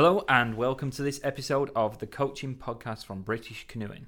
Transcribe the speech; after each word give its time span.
Hello, 0.00 0.24
and 0.28 0.56
welcome 0.56 0.92
to 0.92 1.02
this 1.02 1.18
episode 1.24 1.72
of 1.74 1.98
the 1.98 2.06
coaching 2.06 2.54
podcast 2.54 3.04
from 3.04 3.22
British 3.22 3.66
Canoeing. 3.66 4.06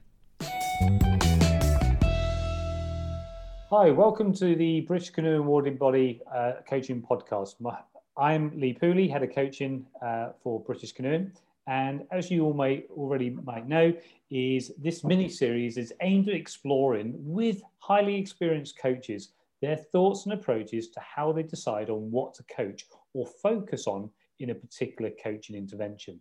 Hi, 3.70 3.90
welcome 3.90 4.32
to 4.34 4.54
the 4.54 4.82
British 4.82 5.10
Canoe 5.10 5.38
Awarding 5.38 5.74
Body 5.74 6.20
uh, 6.32 6.52
Coaching 6.68 7.02
Podcast. 7.02 7.56
My, 7.60 7.76
I'm 8.16 8.52
Lee 8.54 8.72
Pooley, 8.72 9.10
Head 9.10 9.24
of 9.24 9.34
Coaching 9.34 9.84
uh, 10.00 10.28
for 10.40 10.60
British 10.60 10.92
Canoeing. 10.92 11.32
And 11.66 12.04
as 12.12 12.30
you 12.30 12.44
all 12.44 12.54
may 12.54 12.84
already 12.90 13.30
might 13.30 13.66
know, 13.66 13.92
is 14.30 14.70
this 14.78 15.02
mini 15.02 15.28
series 15.28 15.76
is 15.76 15.92
aimed 16.02 16.28
at 16.28 16.36
exploring 16.36 17.14
with 17.16 17.62
highly 17.80 18.14
experienced 18.14 18.78
coaches 18.78 19.30
their 19.60 19.76
thoughts 19.76 20.24
and 20.24 20.34
approaches 20.34 20.88
to 20.90 21.00
how 21.00 21.32
they 21.32 21.42
decide 21.42 21.90
on 21.90 22.12
what 22.12 22.32
to 22.34 22.44
coach 22.44 22.86
or 23.12 23.26
focus 23.26 23.88
on 23.88 24.08
in 24.40 24.50
a 24.50 24.54
particular 24.54 25.10
coaching 25.22 25.56
intervention. 25.56 26.20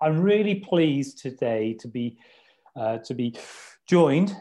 I'm 0.00 0.20
really 0.20 0.56
pleased 0.56 1.18
today 1.18 1.74
to 1.80 1.88
be 1.88 2.18
uh, 2.76 2.98
to 2.98 3.14
be 3.14 3.34
joined 3.86 4.36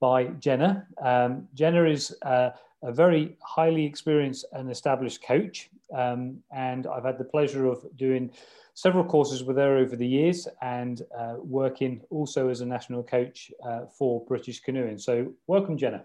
by 0.00 0.24
Jenna. 0.40 0.86
Um, 1.02 1.48
Jenna 1.54 1.84
is 1.84 2.14
uh, 2.22 2.50
a 2.82 2.92
very 2.92 3.36
highly 3.42 3.84
experienced 3.84 4.44
and 4.52 4.70
established 4.70 5.22
coach, 5.22 5.70
um, 5.94 6.38
and 6.54 6.86
I've 6.86 7.04
had 7.04 7.18
the 7.18 7.24
pleasure 7.24 7.66
of 7.66 7.84
doing 7.96 8.30
several 8.74 9.04
courses 9.04 9.42
with 9.42 9.56
her 9.56 9.78
over 9.78 9.96
the 9.96 10.06
years 10.06 10.46
and 10.60 11.02
uh, 11.16 11.36
working 11.38 12.02
also 12.10 12.50
as 12.50 12.60
a 12.60 12.66
national 12.66 13.02
coach 13.02 13.50
uh, 13.64 13.86
for 13.86 14.24
British 14.26 14.60
Canoeing. 14.60 14.98
So, 14.98 15.32
welcome, 15.46 15.78
Jenna. 15.78 16.04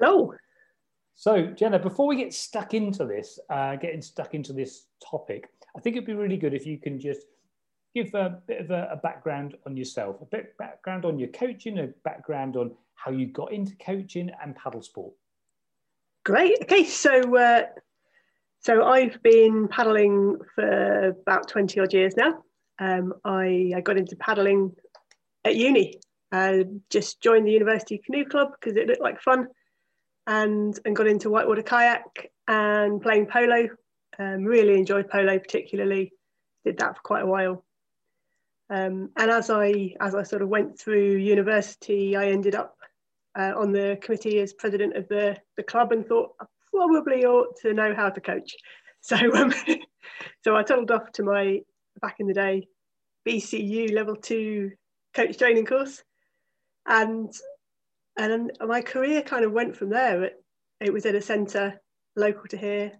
Hello. 0.00 0.32
So, 1.14 1.46
Jenna, 1.46 1.78
before 1.78 2.06
we 2.06 2.16
get 2.16 2.34
stuck 2.34 2.74
into 2.74 3.04
this, 3.04 3.38
uh, 3.50 3.76
getting 3.76 4.02
stuck 4.02 4.34
into 4.34 4.52
this 4.52 4.86
topic, 5.08 5.48
I 5.76 5.80
think 5.80 5.96
it'd 5.96 6.06
be 6.06 6.14
really 6.14 6.36
good 6.36 6.54
if 6.54 6.66
you 6.66 6.78
can 6.78 7.00
just 7.00 7.26
give 7.94 8.14
a 8.14 8.40
bit 8.46 8.60
of 8.60 8.70
a, 8.70 8.88
a 8.92 8.96
background 8.96 9.56
on 9.66 9.76
yourself, 9.76 10.20
a 10.20 10.26
bit 10.26 10.56
background 10.58 11.04
on 11.04 11.18
your 11.18 11.28
coaching, 11.28 11.78
a 11.78 11.88
background 12.04 12.56
on 12.56 12.72
how 12.94 13.10
you 13.10 13.26
got 13.26 13.52
into 13.52 13.74
coaching 13.76 14.30
and 14.42 14.56
paddle 14.56 14.82
sport. 14.82 15.12
Great. 16.24 16.58
Okay, 16.62 16.84
so 16.84 17.36
uh, 17.36 17.62
so 18.60 18.84
I've 18.84 19.22
been 19.22 19.68
paddling 19.68 20.38
for 20.54 21.08
about 21.08 21.48
twenty 21.48 21.80
odd 21.80 21.92
years 21.92 22.14
now. 22.16 22.42
Um, 22.78 23.14
I, 23.24 23.72
I 23.76 23.80
got 23.80 23.98
into 23.98 24.16
paddling 24.16 24.72
at 25.44 25.54
uni. 25.54 26.00
I 26.32 26.64
just 26.90 27.20
joined 27.20 27.46
the 27.46 27.52
University 27.52 27.98
Canoe 27.98 28.24
Club 28.24 28.52
because 28.58 28.76
it 28.76 28.88
looked 28.88 29.02
like 29.02 29.20
fun, 29.20 29.48
and 30.26 30.78
and 30.84 30.96
got 30.96 31.06
into 31.06 31.30
whitewater 31.30 31.62
kayak 31.62 32.30
and 32.48 33.02
playing 33.02 33.26
polo. 33.26 33.68
Um, 34.18 34.44
really 34.44 34.78
enjoyed 34.78 35.08
polo 35.08 35.38
particularly. 35.38 36.12
Did 36.64 36.78
that 36.78 36.96
for 36.96 37.02
quite 37.02 37.22
a 37.22 37.26
while. 37.26 37.64
Um, 38.70 39.10
and 39.16 39.30
as 39.30 39.50
I 39.50 39.94
as 40.00 40.14
I 40.14 40.22
sort 40.22 40.42
of 40.42 40.48
went 40.48 40.78
through 40.78 41.16
university, 41.16 42.16
I 42.16 42.28
ended 42.28 42.54
up 42.54 42.76
uh, 43.38 43.52
on 43.56 43.72
the 43.72 43.98
committee 44.00 44.38
as 44.40 44.52
president 44.52 44.96
of 44.96 45.08
the, 45.08 45.36
the 45.56 45.62
club 45.62 45.92
and 45.92 46.06
thought 46.06 46.32
I 46.40 46.46
probably 46.70 47.24
ought 47.24 47.56
to 47.62 47.74
know 47.74 47.94
how 47.94 48.10
to 48.10 48.20
coach. 48.20 48.54
So, 49.06 49.18
um, 49.36 49.52
so 50.44 50.56
I 50.56 50.62
told 50.62 50.90
off 50.90 51.12
to 51.12 51.22
my 51.22 51.60
back 52.00 52.20
in 52.20 52.26
the 52.26 52.32
day 52.32 52.66
BCU 53.28 53.92
level 53.92 54.16
two 54.16 54.70
coach 55.12 55.36
training 55.36 55.66
course, 55.66 56.02
and 56.86 57.30
and 58.16 58.50
my 58.66 58.80
career 58.80 59.20
kind 59.20 59.44
of 59.44 59.52
went 59.52 59.76
from 59.76 59.90
there. 59.90 60.24
It, 60.24 60.42
it 60.80 60.90
was 60.90 61.04
at 61.04 61.14
a 61.14 61.20
centre 61.20 61.78
local 62.16 62.44
to 62.48 62.56
here, 62.56 62.92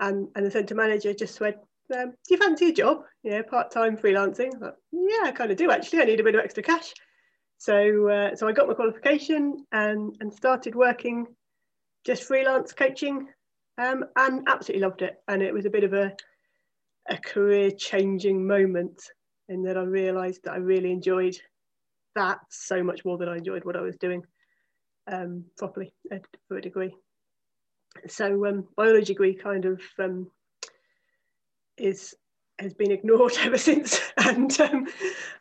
and 0.00 0.28
and 0.34 0.46
the 0.46 0.50
centre 0.50 0.74
manager 0.74 1.12
just 1.12 1.40
went, 1.40 1.56
um, 1.96 2.10
"Do 2.10 2.34
you 2.34 2.38
fancy 2.38 2.70
a 2.70 2.72
job? 2.72 3.02
Yeah, 3.22 3.42
part 3.42 3.70
time 3.70 3.96
freelancing." 3.96 4.58
Thought, 4.58 4.76
yeah, 4.92 5.24
I 5.24 5.32
kind 5.32 5.50
of 5.50 5.56
do 5.56 5.70
actually. 5.70 6.00
I 6.00 6.04
need 6.04 6.20
a 6.20 6.24
bit 6.24 6.34
of 6.34 6.44
extra 6.44 6.62
cash. 6.62 6.92
So, 7.58 8.08
uh, 8.08 8.36
so 8.36 8.46
I 8.46 8.52
got 8.52 8.68
my 8.68 8.74
qualification 8.74 9.64
and, 9.72 10.16
and 10.20 10.32
started 10.32 10.76
working 10.76 11.26
just 12.06 12.22
freelance 12.22 12.72
coaching 12.72 13.26
um, 13.78 14.04
and 14.16 14.46
absolutely 14.46 14.86
loved 14.86 15.02
it. 15.02 15.16
And 15.26 15.42
it 15.42 15.52
was 15.52 15.66
a 15.66 15.70
bit 15.70 15.82
of 15.82 15.92
a, 15.92 16.14
a 17.08 17.18
career 17.18 17.72
changing 17.72 18.46
moment 18.46 19.02
in 19.48 19.64
that 19.64 19.76
I 19.76 19.82
realised 19.82 20.42
that 20.44 20.52
I 20.52 20.58
really 20.58 20.92
enjoyed 20.92 21.36
that 22.14 22.38
so 22.48 22.82
much 22.82 23.04
more 23.04 23.18
than 23.18 23.28
I 23.28 23.38
enjoyed 23.38 23.64
what 23.64 23.76
I 23.76 23.80
was 23.80 23.96
doing 23.96 24.22
um, 25.10 25.44
properly 25.56 25.92
uh, 26.12 26.18
for 26.46 26.58
a 26.58 26.62
degree. 26.62 26.94
So 28.06 28.46
um, 28.46 28.68
biology 28.76 29.06
degree 29.06 29.34
kind 29.34 29.64
of 29.64 29.80
um, 29.98 30.30
is 31.76 32.14
has 32.58 32.74
been 32.74 32.90
ignored 32.90 33.34
ever 33.40 33.58
since, 33.58 34.00
and 34.16 34.60
um, 34.60 34.86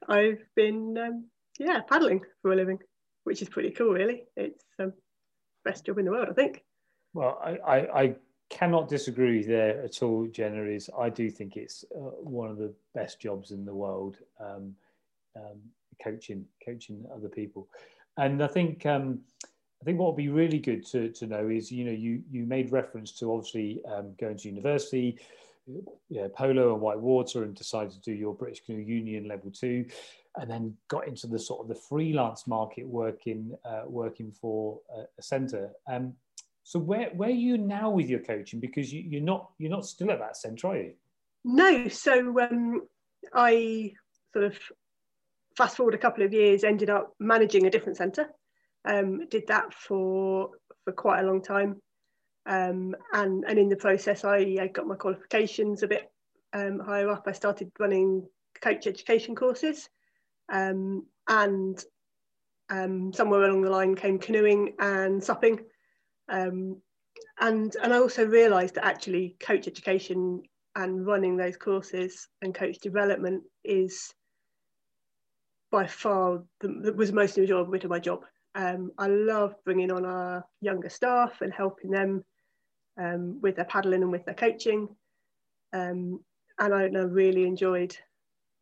I've 0.07 0.43
been 0.55 0.97
um, 0.97 1.25
yeah, 1.59 1.81
paddling 1.81 2.21
for 2.41 2.53
a 2.53 2.55
living, 2.55 2.79
which 3.23 3.41
is 3.41 3.49
pretty 3.49 3.71
cool, 3.71 3.93
really. 3.93 4.23
It's 4.35 4.63
um, 4.79 4.93
best 5.65 5.85
job 5.85 5.97
in 5.97 6.05
the 6.05 6.11
world, 6.11 6.27
I 6.29 6.33
think. 6.33 6.63
Well, 7.13 7.39
I, 7.43 7.57
I, 7.57 8.01
I 8.01 8.15
cannot 8.49 8.87
disagree 8.87 9.43
there 9.43 9.83
at 9.83 10.01
all, 10.03 10.27
Jenna. 10.27 10.63
Is 10.63 10.89
I 10.97 11.09
do 11.09 11.29
think 11.29 11.57
it's 11.57 11.83
uh, 11.95 12.11
one 12.21 12.49
of 12.49 12.57
the 12.57 12.73
best 12.93 13.19
jobs 13.19 13.51
in 13.51 13.65
the 13.65 13.73
world, 13.73 14.17
um, 14.39 14.75
um, 15.35 15.59
coaching 16.03 16.45
coaching 16.63 17.05
other 17.13 17.29
people, 17.29 17.67
and 18.17 18.43
I 18.43 18.47
think 18.47 18.85
I 19.81 19.85
think 19.85 19.99
what 19.99 20.07
would 20.07 20.17
be 20.17 20.29
really 20.29 20.59
good 20.59 20.85
to, 20.87 21.09
to 21.09 21.27
know 21.27 21.49
is 21.49 21.71
you 21.71 21.85
know 21.85 21.91
you 21.91 22.21
you 22.29 22.45
made 22.45 22.71
reference 22.71 23.11
to 23.19 23.31
obviously 23.31 23.81
um, 23.85 24.13
going 24.19 24.37
to 24.37 24.49
university, 24.49 25.19
yeah, 26.09 26.27
polo 26.35 26.73
and 26.73 26.81
white 26.81 26.99
water, 26.99 27.43
and 27.43 27.55
decided 27.55 27.91
to 27.91 27.99
do 27.99 28.13
your 28.13 28.33
British 28.33 28.65
Canoe 28.65 28.81
Union 28.81 29.27
level 29.27 29.51
two 29.51 29.85
and 30.37 30.49
then 30.49 30.75
got 30.87 31.07
into 31.07 31.27
the 31.27 31.39
sort 31.39 31.61
of 31.61 31.67
the 31.67 31.75
freelance 31.75 32.47
market 32.47 32.87
working 32.87 33.55
uh, 33.65 33.81
working 33.85 34.31
for 34.31 34.79
a, 34.95 35.01
a 35.17 35.21
centre. 35.21 35.71
Um, 35.87 36.13
so 36.63 36.79
where 36.79 37.09
where 37.11 37.29
are 37.29 37.31
you 37.31 37.57
now 37.57 37.89
with 37.89 38.09
your 38.09 38.19
coaching? 38.19 38.59
Because 38.59 38.91
you, 38.93 39.01
you're 39.01 39.21
not 39.21 39.49
you're 39.57 39.71
not 39.71 39.85
still 39.85 40.11
at 40.11 40.19
that 40.19 40.37
centre, 40.37 40.67
are 40.67 40.77
you? 40.77 40.93
No. 41.43 41.87
So 41.87 42.39
um, 42.39 42.81
I 43.33 43.93
sort 44.33 44.45
of 44.45 44.57
fast 45.55 45.77
forward 45.77 45.95
a 45.95 45.97
couple 45.97 46.23
of 46.23 46.33
years, 46.33 46.63
ended 46.63 46.89
up 46.89 47.15
managing 47.19 47.65
a 47.65 47.69
different 47.69 47.97
centre. 47.97 48.29
Um, 48.87 49.27
did 49.27 49.47
that 49.47 49.73
for 49.73 50.51
for 50.85 50.93
quite 50.93 51.19
a 51.19 51.27
long 51.27 51.41
time, 51.41 51.81
um, 52.45 52.95
and 53.11 53.43
and 53.45 53.59
in 53.59 53.69
the 53.69 53.75
process, 53.75 54.23
I, 54.23 54.57
I 54.61 54.67
got 54.67 54.87
my 54.87 54.95
qualifications 54.95 55.83
a 55.83 55.87
bit 55.87 56.09
um, 56.53 56.79
higher 56.79 57.09
up. 57.09 57.23
I 57.27 57.33
started 57.33 57.71
running 57.79 58.25
coach 58.61 58.87
education 58.87 59.35
courses, 59.35 59.89
um, 60.49 61.05
and 61.27 61.83
um, 62.69 63.13
somewhere 63.13 63.43
along 63.43 63.61
the 63.61 63.69
line 63.69 63.95
came 63.95 64.19
canoeing 64.19 64.73
and 64.79 65.23
supping. 65.23 65.59
Um, 66.29 66.81
and, 67.39 67.75
and 67.81 67.93
I 67.93 67.97
also 67.97 68.25
realised 68.25 68.75
that 68.75 68.85
actually 68.85 69.35
coach 69.39 69.67
education 69.67 70.43
and 70.75 71.05
running 71.05 71.37
those 71.37 71.57
courses 71.57 72.27
and 72.41 72.53
coach 72.53 72.79
development 72.79 73.43
is 73.63 74.13
by 75.71 75.87
far 75.87 76.43
the, 76.59 76.93
was 76.93 77.11
most 77.11 77.37
enjoyable 77.37 77.71
bit 77.71 77.83
of 77.83 77.89
my 77.89 77.99
job. 77.99 78.23
Um, 78.57 78.91
I 78.97 79.05
love 79.05 79.53
bringing 79.63 79.91
on 79.91 80.03
our 80.03 80.43
younger 80.61 80.89
staff 80.89 81.41
and 81.41 81.53
helping 81.53 81.91
them 81.91 82.25
um, 82.99 83.39
with 83.39 83.55
their 83.55 83.65
paddling 83.65 84.01
and 84.01 84.11
with 84.11 84.25
their 84.25 84.33
coaching. 84.33 84.89
Um, 85.73 86.21
and 86.57 86.73
I, 86.73 86.85
I, 86.85 87.03
really 87.03 87.43
enjoyed 87.43 87.95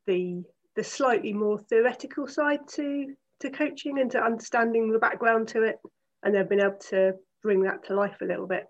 the 0.05 0.43
the 0.75 0.83
slightly 0.83 1.31
more 1.31 1.57
theoretical 1.57 2.27
side 2.27 2.67
to 2.73 3.15
to 3.39 3.49
coaching 3.49 3.99
and 3.99 4.11
to 4.11 4.21
understanding 4.21 4.91
the 4.91 4.99
background 4.99 5.47
to 5.49 5.63
it 5.63 5.79
and 6.23 6.35
they've 6.35 6.49
been 6.49 6.59
able 6.59 6.77
to 6.89 7.13
bring 7.41 7.61
that 7.61 7.85
to 7.85 7.95
life 7.95 8.17
a 8.21 8.25
little 8.25 8.47
bit 8.47 8.65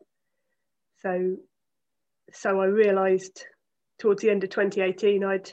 so 1.01 1.35
so 2.31 2.59
i 2.59 2.65
realized 2.65 3.45
towards 3.99 4.21
the 4.21 4.29
end 4.29 4.43
of 4.43 4.49
2018 4.49 5.23
i'd 5.23 5.51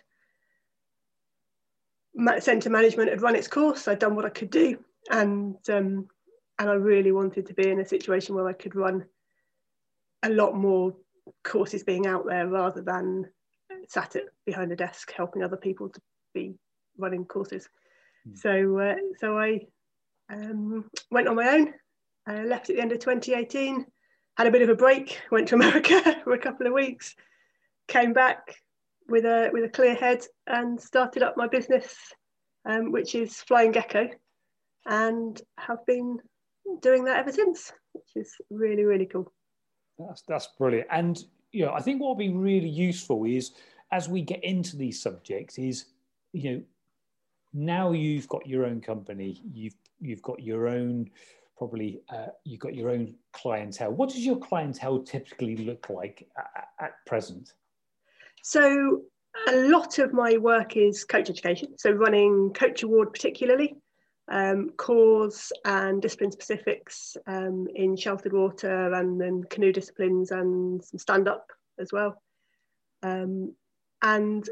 centre 2.42 2.70
management 2.70 3.10
had 3.10 3.22
run 3.22 3.36
its 3.36 3.48
course 3.48 3.86
i'd 3.86 3.98
done 3.98 4.16
what 4.16 4.24
i 4.24 4.30
could 4.30 4.50
do 4.50 4.78
and 5.10 5.56
um, 5.68 6.06
and 6.58 6.70
i 6.70 6.74
really 6.74 7.12
wanted 7.12 7.46
to 7.46 7.54
be 7.54 7.68
in 7.68 7.80
a 7.80 7.86
situation 7.86 8.34
where 8.34 8.48
i 8.48 8.52
could 8.52 8.74
run 8.74 9.04
a 10.22 10.30
lot 10.30 10.54
more 10.54 10.94
courses 11.44 11.82
being 11.82 12.06
out 12.06 12.26
there 12.26 12.46
rather 12.46 12.82
than 12.82 13.28
sat 13.88 14.16
at 14.16 14.24
behind 14.46 14.72
a 14.72 14.76
desk 14.76 15.12
helping 15.12 15.42
other 15.42 15.56
people 15.56 15.88
to 15.88 16.00
be 16.34 16.54
running 16.98 17.24
courses. 17.24 17.68
Mm. 18.28 18.38
So 18.38 18.78
uh, 18.78 18.94
so 19.18 19.38
I 19.38 19.60
um, 20.30 20.88
went 21.10 21.28
on 21.28 21.36
my 21.36 21.48
own. 21.48 21.74
I 22.26 22.44
left 22.44 22.70
at 22.70 22.76
the 22.76 22.82
end 22.82 22.92
of 22.92 23.00
2018. 23.00 23.84
Had 24.36 24.46
a 24.46 24.50
bit 24.50 24.62
of 24.62 24.68
a 24.68 24.74
break. 24.74 25.20
Went 25.30 25.48
to 25.48 25.54
America 25.56 26.20
for 26.24 26.32
a 26.32 26.38
couple 26.38 26.66
of 26.66 26.72
weeks. 26.72 27.14
Came 27.88 28.12
back 28.12 28.56
with 29.08 29.24
a 29.24 29.50
with 29.52 29.64
a 29.64 29.68
clear 29.68 29.94
head 29.94 30.24
and 30.46 30.80
started 30.80 31.22
up 31.22 31.36
my 31.36 31.48
business, 31.48 31.94
um, 32.64 32.92
which 32.92 33.14
is 33.14 33.36
Flying 33.36 33.72
Gecko, 33.72 34.08
and 34.86 35.40
have 35.58 35.84
been 35.86 36.18
doing 36.80 37.04
that 37.04 37.18
ever 37.18 37.32
since, 37.32 37.72
which 37.92 38.10
is 38.16 38.34
really 38.50 38.84
really 38.84 39.06
cool. 39.06 39.32
That's 39.98 40.22
that's 40.26 40.48
brilliant. 40.58 40.88
And 40.90 41.22
you 41.52 41.66
know, 41.66 41.72
I 41.72 41.80
think 41.80 42.00
what 42.00 42.08
will 42.08 42.14
be 42.14 42.30
really 42.30 42.68
useful 42.68 43.24
is 43.24 43.52
as 43.92 44.08
we 44.08 44.22
get 44.22 44.42
into 44.42 44.76
these 44.76 45.02
subjects 45.02 45.58
is, 45.58 45.86
you 46.32 46.50
know, 46.50 46.62
now 47.52 47.92
you've 47.92 48.28
got 48.28 48.46
your 48.46 48.64
own 48.64 48.80
company, 48.80 49.42
you've 49.52 49.74
you've 50.00 50.22
got 50.22 50.42
your 50.42 50.68
own 50.68 51.10
probably 51.56 52.00
uh, 52.08 52.28
you've 52.44 52.60
got 52.60 52.74
your 52.74 52.90
own 52.90 53.14
clientele. 53.32 53.92
What 53.92 54.08
does 54.08 54.24
your 54.24 54.38
clientele 54.38 55.00
typically 55.00 55.56
look 55.56 55.90
like 55.90 56.26
at, 56.36 56.68
at 56.80 56.92
present? 57.06 57.52
So 58.42 59.02
a 59.48 59.56
lot 59.68 59.98
of 59.98 60.12
my 60.12 60.38
work 60.38 60.76
is 60.76 61.04
coach 61.04 61.30
education. 61.30 61.78
So 61.78 61.90
running 61.92 62.52
Coach 62.54 62.82
Award 62.82 63.12
particularly, 63.12 63.76
um, 64.30 64.70
cause 64.76 65.52
and 65.64 66.00
discipline 66.00 66.32
specifics 66.32 67.16
um, 67.26 67.66
in 67.74 67.96
sheltered 67.96 68.32
water 68.32 68.92
and 68.94 69.20
then 69.20 69.42
canoe 69.44 69.72
disciplines 69.72 70.30
and 70.30 70.82
some 70.84 70.98
stand 70.98 71.28
up 71.28 71.46
as 71.78 71.92
well. 71.92 72.22
Um, 73.02 73.54
and 74.02 74.48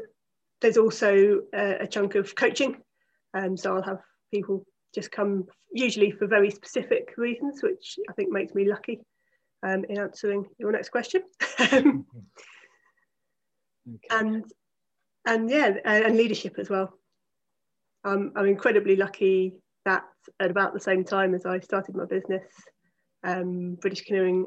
there's 0.61 0.77
also 0.77 1.41
a, 1.53 1.83
a 1.83 1.87
chunk 1.87 2.15
of 2.15 2.35
coaching. 2.35 2.77
Um, 3.33 3.55
so 3.55 3.75
I'll 3.75 3.83
have 3.83 4.01
people 4.31 4.65
just 4.93 5.11
come 5.11 5.45
usually 5.71 6.11
for 6.11 6.27
very 6.27 6.51
specific 6.51 7.13
reasons, 7.17 7.63
which 7.63 7.97
I 8.09 8.13
think 8.13 8.29
makes 8.29 8.53
me 8.53 8.69
lucky 8.69 8.99
um, 9.63 9.85
in 9.89 9.97
answering 9.97 10.45
your 10.57 10.71
next 10.71 10.89
question. 10.89 11.23
okay. 11.61 11.93
And 14.09 14.43
and 15.25 15.49
yeah, 15.49 15.73
and 15.85 16.17
leadership 16.17 16.57
as 16.57 16.69
well. 16.69 16.93
Um, 18.03 18.31
I'm 18.35 18.47
incredibly 18.47 18.95
lucky 18.95 19.53
that 19.85 20.03
at 20.39 20.51
about 20.51 20.73
the 20.73 20.79
same 20.79 21.03
time 21.03 21.33
as 21.33 21.45
I 21.45 21.59
started 21.59 21.95
my 21.95 22.05
business, 22.05 22.43
um, 23.23 23.75
British 23.75 24.01
Canoeing 24.01 24.45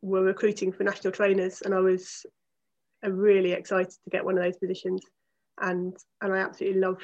were 0.00 0.22
recruiting 0.22 0.72
for 0.72 0.84
national 0.84 1.12
trainers, 1.12 1.62
and 1.62 1.74
I 1.74 1.80
was 1.80 2.24
uh, 3.04 3.10
really 3.10 3.52
excited 3.52 3.90
to 3.90 4.10
get 4.10 4.24
one 4.24 4.36
of 4.36 4.44
those 4.44 4.56
positions. 4.56 5.02
And 5.60 5.96
and 6.22 6.32
I 6.32 6.38
absolutely 6.38 6.80
love 6.80 7.02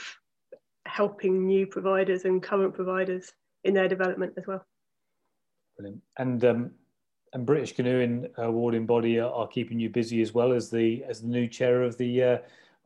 helping 0.86 1.46
new 1.46 1.66
providers 1.66 2.24
and 2.24 2.42
current 2.42 2.74
providers 2.74 3.30
in 3.64 3.74
their 3.74 3.88
development 3.88 4.32
as 4.38 4.46
well. 4.46 4.64
Brilliant. 5.76 6.02
And 6.16 6.44
um, 6.44 6.70
and 7.34 7.46
British 7.46 7.74
Canoeing 7.74 8.26
awarding 8.38 8.86
body 8.86 9.18
are, 9.20 9.30
are, 9.30 9.48
keeping 9.48 9.78
you 9.78 9.90
busy 9.90 10.22
as 10.22 10.32
well 10.32 10.52
as 10.52 10.70
the 10.70 11.04
as 11.04 11.20
the 11.20 11.28
new 11.28 11.46
chair 11.46 11.82
of 11.82 11.96
the 11.98 12.22
uh, 12.22 12.38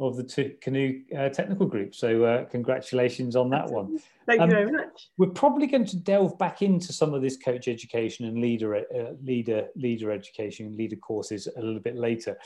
of 0.03 0.17
the 0.17 0.57
canoe 0.61 1.01
uh, 1.17 1.29
technical 1.29 1.67
group. 1.67 1.95
So 1.95 2.25
uh, 2.25 2.45
congratulations 2.47 3.37
on 3.37 3.51
that 3.51 3.71
one. 3.71 3.99
Thank 4.27 4.41
um, 4.41 4.51
you 4.51 4.57
very 4.57 4.73
much. 4.73 5.11
We're 5.17 5.31
probably 5.31 5.67
going 5.67 5.85
to 5.87 5.97
delve 5.97 6.37
back 6.39 6.63
into 6.63 6.93
some 6.93 7.15
of 7.15 7.23
this 7.23 7.37
coach 7.37 7.69
education 7.69 8.27
and 8.27 8.39
leader 8.39 8.75
uh, 8.77 9.13
leader 9.23 9.69
leader 9.77 10.11
education, 10.11 10.77
leader 10.77 10.97
courses 10.97 11.49
a 11.57 11.61
little 11.61 11.81
bit 11.81 11.97
later. 11.97 12.37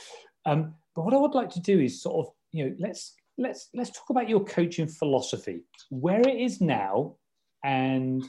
Um, 0.45 0.75
but 0.95 1.03
what 1.03 1.13
I 1.13 1.17
would 1.17 1.35
like 1.35 1.49
to 1.51 1.59
do 1.59 1.79
is 1.79 2.01
sort 2.01 2.27
of 2.27 2.33
you 2.51 2.65
know 2.65 2.75
let's 2.79 3.15
let's 3.37 3.69
let's 3.73 3.91
talk 3.91 4.09
about 4.09 4.29
your 4.29 4.43
coaching 4.43 4.87
philosophy, 4.87 5.61
where 5.89 6.21
it 6.21 6.39
is 6.39 6.61
now, 6.61 7.15
and 7.63 8.23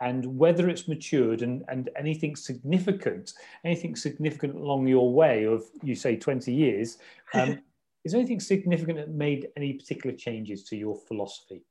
and 0.00 0.24
whether 0.38 0.68
it's 0.68 0.86
matured 0.86 1.42
and, 1.42 1.64
and 1.68 1.90
anything 1.96 2.36
significant, 2.36 3.32
anything 3.64 3.96
significant 3.96 4.54
along 4.54 4.86
your 4.86 5.12
way 5.12 5.44
of 5.44 5.64
you 5.82 5.94
say 5.94 6.14
20 6.16 6.52
years, 6.52 6.98
um, 7.34 7.58
is 8.08 8.12
there 8.12 8.22
anything 8.22 8.40
significant 8.40 8.96
that 8.96 9.10
made 9.10 9.48
any 9.54 9.74
particular 9.74 10.16
changes 10.16 10.64
to 10.64 10.76
your 10.76 10.96
philosophy? 11.06 11.62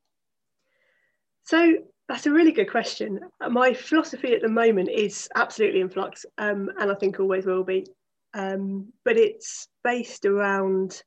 So 1.42 1.78
that's 2.08 2.28
a 2.28 2.32
really 2.32 2.52
good 2.52 2.70
question. 2.70 3.22
My 3.50 3.74
philosophy 3.74 4.36
at 4.36 4.44
the 4.44 4.48
moment 4.48 4.88
is 4.88 5.28
absolutely 5.36 5.82
in 5.82 5.90
flux, 5.90 6.28
um, 6.38 6.70
and 6.78 6.92
I 6.92 6.94
think 6.94 7.20
always 7.20 7.48
will 7.48 7.64
be. 7.64 7.88
Um, 8.36 8.94
but 9.04 9.18
it's 9.18 9.68
based 9.84 10.26
around 10.26 11.02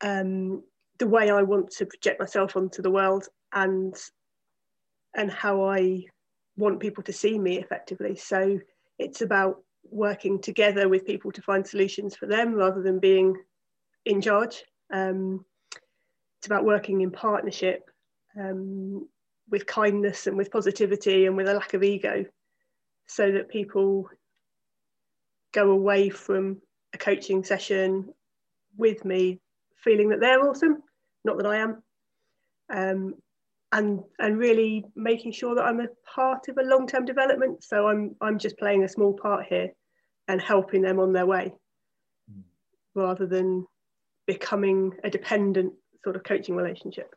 um, 0.00 0.64
the 0.98 1.06
way 1.06 1.30
I 1.30 1.42
want 1.42 1.70
to 1.76 1.86
project 1.86 2.18
myself 2.18 2.56
onto 2.56 2.82
the 2.82 2.90
world 2.90 3.28
and 3.52 3.94
and 5.14 5.30
how 5.30 5.62
I 5.62 6.02
want 6.56 6.80
people 6.80 7.04
to 7.04 7.12
see 7.12 7.38
me 7.38 7.60
effectively. 7.60 8.16
So 8.16 8.58
it's 8.98 9.20
about 9.20 9.62
working 9.88 10.40
together 10.40 10.88
with 10.88 11.06
people 11.06 11.30
to 11.30 11.42
find 11.42 11.64
solutions 11.64 12.16
for 12.16 12.26
them 12.26 12.54
rather 12.54 12.82
than 12.82 12.98
being 12.98 13.36
in 14.04 14.20
charge. 14.20 14.64
Um, 14.92 15.44
it's 16.38 16.46
about 16.46 16.64
working 16.64 17.00
in 17.00 17.10
partnership 17.10 17.88
um, 18.38 19.08
with 19.50 19.66
kindness 19.66 20.26
and 20.26 20.36
with 20.36 20.50
positivity 20.50 21.26
and 21.26 21.36
with 21.36 21.48
a 21.48 21.54
lack 21.54 21.74
of 21.74 21.82
ego 21.82 22.24
so 23.06 23.32
that 23.32 23.48
people 23.48 24.08
go 25.52 25.70
away 25.70 26.10
from 26.10 26.60
a 26.92 26.98
coaching 26.98 27.44
session 27.44 28.12
with 28.76 29.04
me 29.04 29.40
feeling 29.76 30.08
that 30.08 30.20
they're 30.20 30.48
awesome, 30.48 30.82
not 31.24 31.36
that 31.38 31.46
I 31.46 31.58
am. 31.58 31.82
Um, 32.72 33.14
and 33.72 34.00
and 34.20 34.38
really 34.38 34.84
making 34.94 35.32
sure 35.32 35.54
that 35.56 35.64
I'm 35.64 35.80
a 35.80 35.88
part 36.06 36.48
of 36.48 36.58
a 36.58 36.62
long-term 36.62 37.04
development. 37.04 37.64
So 37.64 37.88
I'm 37.88 38.14
I'm 38.20 38.38
just 38.38 38.56
playing 38.58 38.84
a 38.84 38.88
small 38.88 39.14
part 39.14 39.46
here 39.46 39.72
and 40.28 40.40
helping 40.40 40.80
them 40.80 41.00
on 41.00 41.12
their 41.12 41.26
way 41.26 41.52
mm. 42.30 42.42
rather 42.94 43.26
than 43.26 43.66
becoming 44.26 44.92
a 45.04 45.10
dependent 45.10 45.72
sort 46.02 46.16
of 46.16 46.24
coaching 46.24 46.56
relationship. 46.56 47.14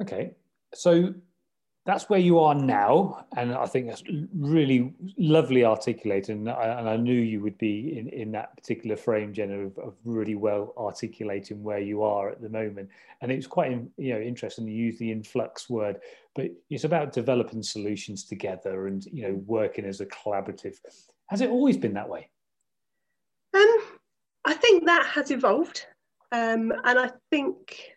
Okay, 0.00 0.32
so 0.74 1.14
that's 1.86 2.08
where 2.10 2.20
you 2.20 2.38
are 2.38 2.54
now, 2.54 3.26
and 3.36 3.52
I 3.52 3.66
think 3.66 3.86
that's 3.86 4.02
really 4.34 4.92
lovely 5.16 5.64
articulated. 5.64 6.36
And 6.36 6.48
I, 6.48 6.78
and 6.78 6.88
I 6.88 6.96
knew 6.96 7.18
you 7.18 7.40
would 7.40 7.56
be 7.56 7.98
in, 7.98 8.08
in 8.08 8.32
that 8.32 8.54
particular 8.56 8.96
frame, 8.96 9.32
Jenna, 9.32 9.60
of, 9.60 9.78
of, 9.78 9.94
really 10.04 10.34
well 10.34 10.74
articulating 10.76 11.62
where 11.62 11.78
you 11.78 12.02
are 12.02 12.28
at 12.28 12.42
the 12.42 12.50
moment. 12.50 12.90
And 13.22 13.32
it 13.32 13.36
was 13.36 13.46
quite 13.46 13.72
you 13.96 14.14
know 14.14 14.20
interesting 14.20 14.66
to 14.66 14.72
use 14.72 14.98
the 14.98 15.10
influx 15.10 15.70
word, 15.70 16.00
but 16.34 16.50
it's 16.68 16.84
about 16.84 17.12
developing 17.12 17.62
solutions 17.62 18.24
together 18.24 18.86
and 18.86 19.04
you 19.06 19.22
know 19.22 19.42
working 19.46 19.86
as 19.86 20.00
a 20.00 20.06
collaborative. 20.06 20.76
Has 21.28 21.40
it 21.40 21.50
always 21.50 21.78
been 21.78 21.94
that 21.94 22.08
way? 22.08 22.28
Um, 23.54 23.78
I 24.44 24.54
think 24.54 24.86
that 24.86 25.06
has 25.06 25.30
evolved, 25.30 25.86
um, 26.32 26.72
and 26.84 26.98
I 26.98 27.10
think 27.30 27.96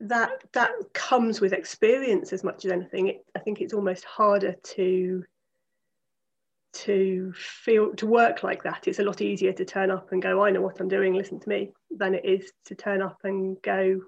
that 0.00 0.30
that 0.52 0.72
comes 0.92 1.40
with 1.40 1.52
experience 1.52 2.32
as 2.32 2.44
much 2.44 2.64
as 2.64 2.72
anything. 2.72 3.08
It, 3.08 3.24
I 3.34 3.38
think 3.38 3.60
it's 3.60 3.72
almost 3.72 4.04
harder 4.04 4.54
to 4.74 5.24
to 6.72 7.32
feel 7.36 7.94
to 7.94 8.06
work 8.06 8.42
like 8.42 8.62
that. 8.62 8.88
It's 8.88 8.98
a 8.98 9.04
lot 9.04 9.20
easier 9.20 9.52
to 9.52 9.64
turn 9.64 9.90
up 9.90 10.12
and 10.12 10.22
go, 10.22 10.42
I 10.42 10.50
know 10.50 10.62
what 10.62 10.80
I'm 10.80 10.88
doing, 10.88 11.14
listen 11.14 11.38
to 11.40 11.48
me, 11.48 11.72
than 11.90 12.14
it 12.14 12.24
is 12.24 12.50
to 12.66 12.74
turn 12.74 13.02
up 13.02 13.18
and 13.24 13.60
go, 13.62 14.00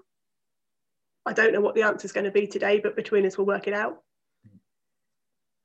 I 1.25 1.33
don't 1.33 1.53
know 1.53 1.61
what 1.61 1.75
the 1.75 1.83
answer 1.83 2.05
is 2.05 2.11
going 2.11 2.25
to 2.25 2.31
be 2.31 2.47
today, 2.47 2.79
but 2.79 2.95
between 2.95 3.25
us 3.25 3.37
we'll 3.37 3.47
work 3.47 3.67
it 3.67 3.73
out. 3.73 4.01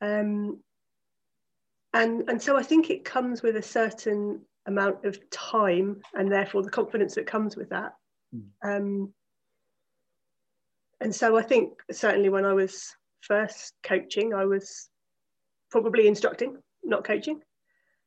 Um, 0.00 0.61
and 1.93 2.29
and 2.29 2.41
so 2.41 2.57
I 2.57 2.62
think 2.62 2.89
it 2.89 3.05
comes 3.05 3.43
with 3.43 3.57
a 3.57 3.62
certain 3.62 4.43
amount 4.71 5.05
of 5.05 5.19
time 5.31 6.00
and 6.15 6.31
therefore 6.31 6.62
the 6.62 6.71
confidence 6.71 7.15
that 7.15 7.27
comes 7.27 7.57
with 7.57 7.71
that. 7.71 7.93
Mm. 8.35 8.45
Um, 8.62 9.15
and 11.00 11.15
so 11.15 11.37
I 11.37 11.43
think 11.43 11.73
certainly 11.91 12.29
when 12.29 12.45
I 12.45 12.53
was 12.53 12.95
first 13.21 13.75
coaching, 13.83 14.35
I 14.35 14.45
was 14.45 14.89
probably 15.71 16.07
instructing, 16.07 16.57
not 16.83 17.05
coaching. 17.05 17.41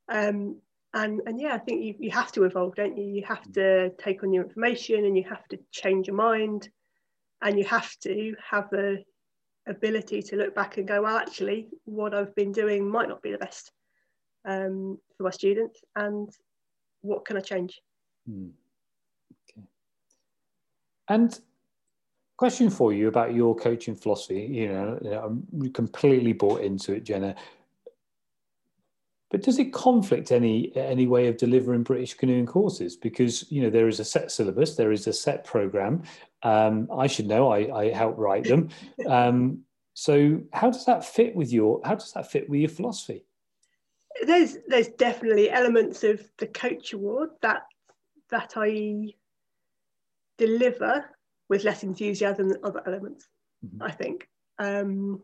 Um, 0.10 0.60
and 0.94 1.22
and 1.26 1.42
yeah, 1.42 1.56
I 1.56 1.58
think 1.58 1.84
you, 1.84 1.96
you 2.00 2.12
have 2.12 2.32
to 2.34 2.44
evolve, 2.44 2.76
don't 2.76 2.98
you? 2.98 3.06
You 3.06 3.24
have 3.26 3.52
to 3.54 3.90
take 3.98 4.22
on 4.24 4.30
new 4.30 4.42
information 4.42 5.06
and 5.06 5.18
you 5.18 5.24
have 5.28 5.48
to 5.48 5.58
change 5.72 6.08
your 6.08 6.16
mind 6.16 6.70
and 7.42 7.58
you 7.58 7.66
have 7.66 7.92
to 8.02 8.36
have 8.52 8.70
the 8.70 9.04
ability 9.68 10.22
to 10.22 10.36
look 10.36 10.54
back 10.54 10.78
and 10.78 10.88
go, 10.88 11.02
well, 11.02 11.18
actually, 11.18 11.70
what 11.86 12.14
I've 12.14 12.36
been 12.36 12.52
doing 12.52 12.90
might 12.90 13.10
not 13.10 13.22
be 13.22 13.32
the 13.32 13.38
best 13.38 13.72
um, 14.46 14.98
for 15.18 15.24
my 15.24 15.30
students, 15.32 15.80
and 15.96 16.30
what 17.04 17.26
can 17.26 17.38
I 17.38 17.42
change? 17.42 17.82
Hmm. 18.28 18.48
Okay. 19.50 19.68
And 21.10 21.40
question 22.38 22.70
for 22.70 22.92
you 22.92 23.08
about 23.08 23.34
your 23.34 23.56
coaching 23.56 23.96
philosophy. 23.96 24.42
You 24.42 24.70
know, 24.70 25.00
I'm 25.24 25.72
completely 25.72 26.34
bought 26.34 26.62
into 26.62 26.94
it, 26.94 27.04
Jenna. 27.04 27.36
But 29.30 29.42
does 29.42 29.58
it 29.58 29.74
conflict 29.74 30.32
any 30.32 30.72
any 30.76 31.08
way 31.08 31.28
of 31.28 31.38
delivering 31.38 31.84
British 31.84 32.14
canoeing 32.14 32.46
courses? 32.46 32.96
Because 32.96 33.52
you 33.52 33.64
know 33.64 33.70
there 33.70 33.88
is 33.88 34.00
a 34.00 34.06
set 34.06 34.32
syllabus, 34.32 34.76
there 34.76 34.92
is 34.92 35.08
a 35.08 35.14
set 35.14 35.44
program. 35.44 36.04
Um, 36.44 36.88
I 36.96 37.08
should 37.08 37.28
know. 37.28 37.52
I, 37.52 37.84
I 37.84 37.92
help 37.92 38.18
write 38.18 38.46
them. 38.46 38.70
Um, 39.08 39.64
so 39.96 40.42
how 40.54 40.72
does 40.72 40.86
that 40.86 41.06
fit 41.06 41.36
with 41.36 41.52
your 41.52 41.82
how 41.84 41.96
does 41.96 42.14
that 42.14 42.32
fit 42.32 42.50
with 42.50 42.60
your 42.60 42.70
philosophy? 42.70 43.26
There's 44.26 44.58
there's 44.68 44.90
definitely 44.90 45.50
elements 45.50 46.04
of 46.04 46.22
the 46.38 46.48
coach 46.48 46.94
award 46.94 47.30
that 47.42 47.64
that 48.30 48.54
I 48.56 49.14
deliver 50.38 51.06
with 51.50 51.64
less 51.64 51.84
enthusiasm 51.84 52.50
than 52.50 52.64
other 52.64 52.82
elements, 52.86 53.28
mm-hmm. 53.66 53.82
I 53.82 53.92
think. 53.92 54.28
Um, 54.60 55.24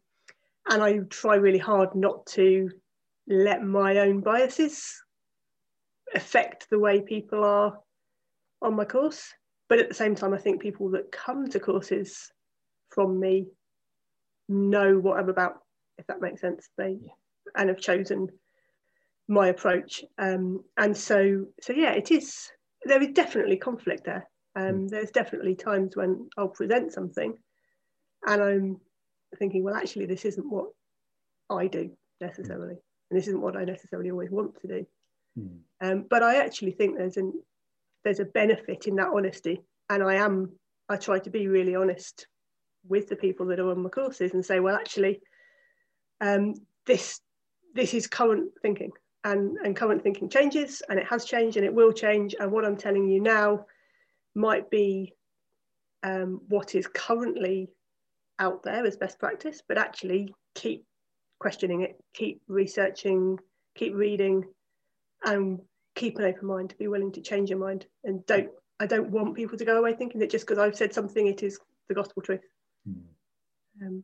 and 0.69 0.84
I 0.84 1.00
try 1.10 1.36
really 1.36 1.60
hard 1.60 1.96
not 1.96 2.25
to 2.27 2.69
let 3.27 3.63
my 3.63 3.98
own 4.00 4.22
biases 4.22 5.01
affect 6.13 6.69
the 6.69 6.79
way 6.79 7.01
people 7.01 7.43
are 7.43 7.79
on 8.62 8.75
my 8.75 8.86
course. 8.86 9.34
But 9.67 9.79
at 9.79 9.88
the 9.88 9.96
same 9.96 10.15
time, 10.15 10.34
I 10.34 10.39
think 10.39 10.62
people 10.62 10.89
that 10.91 11.12
come 11.12 11.48
to 11.50 11.60
courses 11.60 12.31
from 12.89 13.19
me 13.19 13.48
know 14.48 14.98
what 14.98 15.19
I'm 15.19 15.29
about, 15.29 15.60
if 15.98 16.08
that 16.08 16.22
makes 16.22 16.41
sense. 16.41 16.69
They 16.77 16.98
yeah. 17.01 17.12
and 17.55 17.69
have 17.69 17.79
chosen 17.79 18.29
my 19.29 19.48
approach. 19.48 20.03
Um, 20.17 20.63
and 20.75 20.98
so, 20.98 21.45
so 21.62 21.71
yeah, 21.71 21.93
it 21.93 22.12
is. 22.12 22.50
There 22.83 23.01
is 23.01 23.12
definitely 23.13 23.57
conflict 23.57 24.05
there. 24.05 24.27
Um, 24.55 24.63
mm. 24.74 24.89
There's 24.89 25.12
definitely 25.12 25.55
times 25.55 25.95
when 25.95 26.29
I'll 26.38 26.50
present 26.50 26.91
something, 26.91 27.36
and 28.25 28.41
I'm 28.41 28.77
thinking, 29.38 29.63
well, 29.63 29.75
actually, 29.75 30.07
this 30.07 30.25
isn't 30.25 30.50
what 30.50 30.69
I 31.50 31.67
do 31.67 31.91
necessarily, 32.19 32.75
and 33.09 33.19
this 33.19 33.27
isn't 33.27 33.41
what 33.41 33.55
I 33.55 33.63
necessarily 33.63 34.09
always 34.09 34.31
want 34.31 34.59
to 34.62 34.67
do. 34.67 34.88
Mm. 35.39 35.59
Um, 35.81 36.05
but 36.09 36.24
I 36.24 36.38
actually 36.38 36.71
think 36.71 36.98
there's 36.98 37.17
an 37.17 37.31
there's 38.03 38.19
a 38.19 38.25
benefit 38.25 38.88
in 38.88 38.95
that 38.95 39.12
honesty, 39.13 39.62
and 39.89 40.01
I 40.01 40.15
am 40.15 40.51
I 40.89 40.98
try 40.98 41.19
to 41.19 41.29
be 41.29 41.48
really 41.48 41.75
honest 41.75 42.25
with 42.88 43.07
the 43.09 43.15
people 43.15 43.45
that 43.48 43.59
are 43.59 43.69
on 43.69 43.83
my 43.83 43.89
courses 43.89 44.33
and 44.33 44.43
say, 44.43 44.59
well, 44.59 44.75
actually, 44.75 45.19
um, 46.19 46.55
this 46.88 47.19
this 47.75 47.93
is 47.93 48.07
current 48.07 48.50
thinking, 48.63 48.91
and 49.23 49.57
and 49.63 49.75
current 49.75 50.03
thinking 50.03 50.29
changes, 50.29 50.81
and 50.89 50.99
it 50.99 51.07
has 51.07 51.25
changed, 51.25 51.57
and 51.57 51.65
it 51.65 51.73
will 51.73 51.91
change, 51.91 52.35
and 52.39 52.51
what 52.51 52.65
I'm 52.65 52.77
telling 52.77 53.07
you 53.07 53.21
now 53.21 53.65
might 54.35 54.69
be 54.69 55.13
um, 56.03 56.41
what 56.47 56.75
is 56.75 56.88
currently 56.88 57.69
out 58.39 58.63
there 58.63 58.85
as 58.85 58.95
best 58.95 59.19
practice, 59.19 59.61
but 59.67 59.77
actually 59.77 60.33
keep 60.55 60.85
questioning 61.39 61.81
it, 61.81 61.99
keep 62.13 62.41
researching, 62.47 63.38
keep 63.75 63.93
reading, 63.93 64.45
and 65.25 65.59
keep 65.95 66.17
an 66.17 66.25
open 66.25 66.47
mind. 66.47 66.69
To 66.69 66.77
be 66.77 66.88
willing 66.88 67.11
to 67.13 67.21
change 67.21 67.49
your 67.49 67.59
mind, 67.59 67.85
and 68.03 68.25
don't. 68.25 68.49
I 68.81 68.85
don't 68.85 69.09
want 69.09 69.35
people 69.35 69.57
to 69.57 69.65
go 69.65 69.77
away 69.77 69.93
thinking 69.93 70.21
that 70.21 70.29
just 70.29 70.47
because 70.47 70.57
I've 70.57 70.77
said 70.77 70.93
something, 70.93 71.27
it 71.27 71.43
is 71.43 71.59
the 71.89 71.95
gospel 71.95 72.21
truth. 72.21 72.39
Mm. 72.88 73.01
Um, 73.85 74.03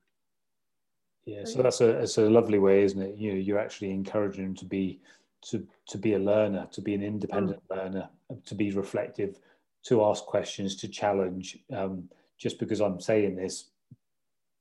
yeah, 1.26 1.44
so 1.44 1.64
that's 1.64 1.82
a 1.82 1.94
that's 1.94 2.18
a 2.18 2.30
lovely 2.30 2.60
way, 2.60 2.84
isn't 2.84 3.02
it? 3.02 3.16
You 3.18 3.34
know, 3.34 3.40
you're 3.40 3.60
actually 3.60 3.92
encouraging 3.92 4.44
them 4.44 4.56
to 4.56 4.66
be 4.66 5.00
to 5.50 5.66
to 5.88 5.98
be 5.98 6.14
a 6.14 6.20
learner, 6.20 6.68
to 6.72 6.82
be 6.82 6.94
an 6.94 7.04
independent 7.04 7.62
mm. 7.68 7.76
learner, 7.76 8.10
to 8.46 8.56
be 8.56 8.72
reflective, 8.72 9.40
to 9.86 10.06
ask 10.06 10.24
questions, 10.26 10.76
to 10.78 10.88
challenge. 10.88 11.58
Um, 11.76 12.10
just 12.38 12.60
because 12.60 12.80
I'm 12.80 13.00
saying 13.00 13.36
this, 13.36 13.70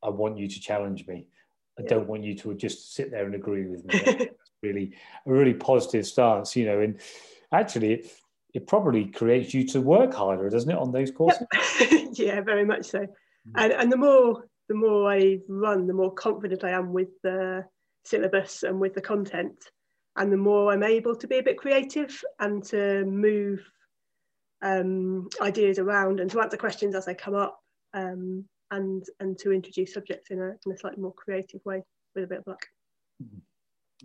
I 0.02 0.09
want 0.09 0.38
you 0.38 0.49
to 0.49 0.61
challenge 0.61 1.06
me. 1.06 1.26
I 1.78 1.83
yeah. 1.83 1.88
don't 1.88 2.06
want 2.06 2.23
you 2.23 2.35
to 2.37 2.54
just 2.54 2.94
sit 2.94 3.11
there 3.11 3.26
and 3.26 3.35
agree 3.35 3.66
with 3.66 3.85
me. 3.85 4.00
That's 4.04 4.52
really 4.62 4.94
a 5.26 5.33
really 5.33 5.54
positive 5.54 6.06
stance, 6.06 6.56
you 6.56 6.64
know. 6.64 6.80
And 6.80 6.99
actually, 7.52 7.94
it, 7.94 8.12
it 8.54 8.66
probably 8.66 9.06
creates 9.06 9.52
you 9.52 9.66
to 9.68 9.80
work 9.83 10.14
harder, 10.14 10.49
doesn't 10.49 10.71
it, 10.71 10.78
on 10.78 10.92
those 10.92 11.11
courses? 11.11 11.47
Yep. 11.80 11.90
yeah, 12.14 12.40
very 12.40 12.64
much 12.64 12.87
so. 12.87 13.00
Mm. 13.00 13.09
And 13.56 13.73
and 13.73 13.92
the 13.92 13.97
more 13.97 14.44
the 14.68 14.75
more 14.75 15.11
I 15.11 15.40
run, 15.49 15.87
the 15.87 15.92
more 15.92 16.12
confident 16.12 16.64
I 16.64 16.71
am 16.71 16.92
with 16.92 17.09
the 17.23 17.64
syllabus 18.04 18.62
and 18.62 18.80
with 18.80 18.94
the 18.94 19.00
content, 19.00 19.71
and 20.16 20.33
the 20.33 20.37
more 20.37 20.73
I'm 20.73 20.83
able 20.83 21.16
to 21.16 21.26
be 21.26 21.38
a 21.38 21.42
bit 21.42 21.59
creative 21.59 22.23
and 22.38 22.64
to 22.64 23.04
move 23.04 23.61
um, 24.62 25.28
ideas 25.40 25.78
around 25.78 26.21
and 26.21 26.30
to 26.30 26.40
answer 26.40 26.56
questions 26.56 26.94
as 26.94 27.04
they 27.04 27.14
come 27.14 27.35
up 27.35 27.59
um, 27.92 28.44
and 28.71 29.04
and 29.21 29.38
to 29.38 29.52
introduce 29.52 29.92
subjects 29.92 30.30
in 30.30 30.40
a, 30.40 30.56
in 30.66 30.73
a 30.73 30.78
slightly 30.78 31.02
more 31.02 31.14
creative 31.14 31.61
way 31.64 31.83
with 32.14 32.25
a 32.25 32.26
bit 32.26 32.38
of 32.38 32.47
luck. 32.47 32.64
Mm-hmm. 33.23 33.38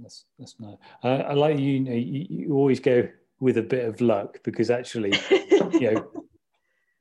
That's 0.02 0.26
that's 0.38 0.60
nice. 0.60 0.78
Uh, 1.04 1.24
I 1.28 1.34
like 1.34 1.58
you, 1.58 1.72
you, 1.72 1.80
know, 1.80 1.94
you, 1.94 2.26
you 2.30 2.54
always 2.54 2.80
go 2.80 3.08
with 3.40 3.58
a 3.58 3.64
bit 3.64 3.86
of 3.86 4.02
luck 4.02 4.40
because 4.44 4.70
actually, 4.70 5.14
you 5.74 5.92
know, 5.92 6.12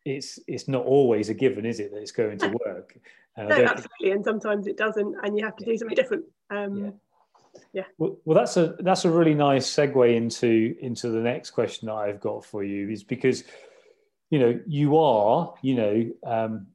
it's 0.09 0.39
it's 0.47 0.69
not 0.69 0.85
always 0.85 1.29
a 1.29 1.35
given, 1.35 1.67
is 1.67 1.81
it, 1.81 1.93
that 1.93 1.99
it's 2.01 2.13
going 2.13 2.39
to 2.39 2.49
work? 2.65 2.99
Uh, 3.37 3.45
no, 3.45 3.65
absolutely, 3.65 4.11
and 4.13 4.25
sometimes 4.25 4.67
it 4.67 4.77
doesn't, 4.77 5.15
and 5.23 5.39
you 5.39 5.45
have 5.45 5.57
to 5.57 5.65
do 5.65 5.77
something 5.77 5.95
different. 5.95 6.25
Um, 6.51 6.77
yeah. 6.77 6.91
Yeah. 7.73 7.85
Well, 7.99 8.19
well, 8.25 8.37
that's 8.37 8.57
a 8.57 8.77
that's 8.81 9.05
a 9.05 9.11
really 9.11 9.35
nice 9.35 9.69
segue 9.69 10.15
into 10.15 10.77
into 10.81 11.09
the 11.09 11.21
next 11.21 11.51
question 11.51 11.87
that 11.87 11.95
I've 11.95 12.21
got 12.21 12.45
for 12.45 12.63
you 12.63 12.89
is 12.89 13.03
because 13.03 13.45
you 14.31 14.39
know 14.39 14.61
you 14.67 14.97
are 14.99 15.55
you 15.63 15.75
know 15.75 16.11
um, 16.25 16.67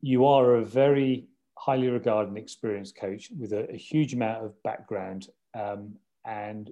you 0.00 0.26
are 0.26 0.56
a 0.56 0.64
very 0.64 1.28
highly 1.56 1.88
regarded 1.88 2.30
and 2.30 2.38
experienced 2.38 2.96
coach 2.96 3.30
with 3.38 3.52
a, 3.52 3.70
a 3.70 3.76
huge 3.76 4.14
amount 4.14 4.44
of 4.44 4.60
background 4.64 5.28
um, 5.54 5.94
and 6.24 6.70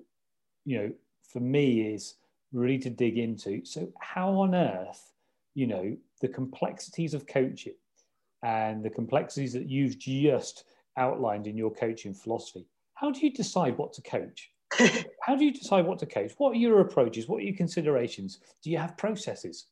you 0.64 0.78
know 0.78 0.92
for 1.28 1.40
me 1.40 1.94
is 1.94 2.14
really 2.52 2.78
to 2.78 2.90
dig 2.90 3.16
into 3.16 3.64
so 3.64 3.88
how 4.00 4.30
on 4.30 4.54
earth 4.54 5.12
you 5.54 5.66
know 5.66 5.97
the 6.21 6.28
complexities 6.28 7.14
of 7.14 7.26
coaching 7.26 7.75
and 8.42 8.83
the 8.83 8.90
complexities 8.90 9.52
that 9.52 9.69
you've 9.69 9.99
just 9.99 10.64
outlined 10.97 11.47
in 11.47 11.57
your 11.57 11.71
coaching 11.71 12.14
philosophy 12.14 12.66
how 13.00 13.11
do 13.11 13.21
you 13.21 13.33
decide 13.33 13.78
what 13.78 13.95
to 13.95 14.02
coach? 14.02 14.50
how 15.23 15.35
do 15.35 15.45
you 15.45 15.52
decide 15.52 15.87
what 15.87 15.99
to 16.00 16.07
coach? 16.07 16.33
What 16.37 16.52
are 16.52 16.59
your 16.59 16.80
approaches? 16.80 17.26
What 17.26 17.38
are 17.38 17.45
your 17.45 17.57
considerations? 17.57 18.40
Do 18.62 18.71
you 18.71 18.76
have 18.76 18.99
processes? 18.99 19.66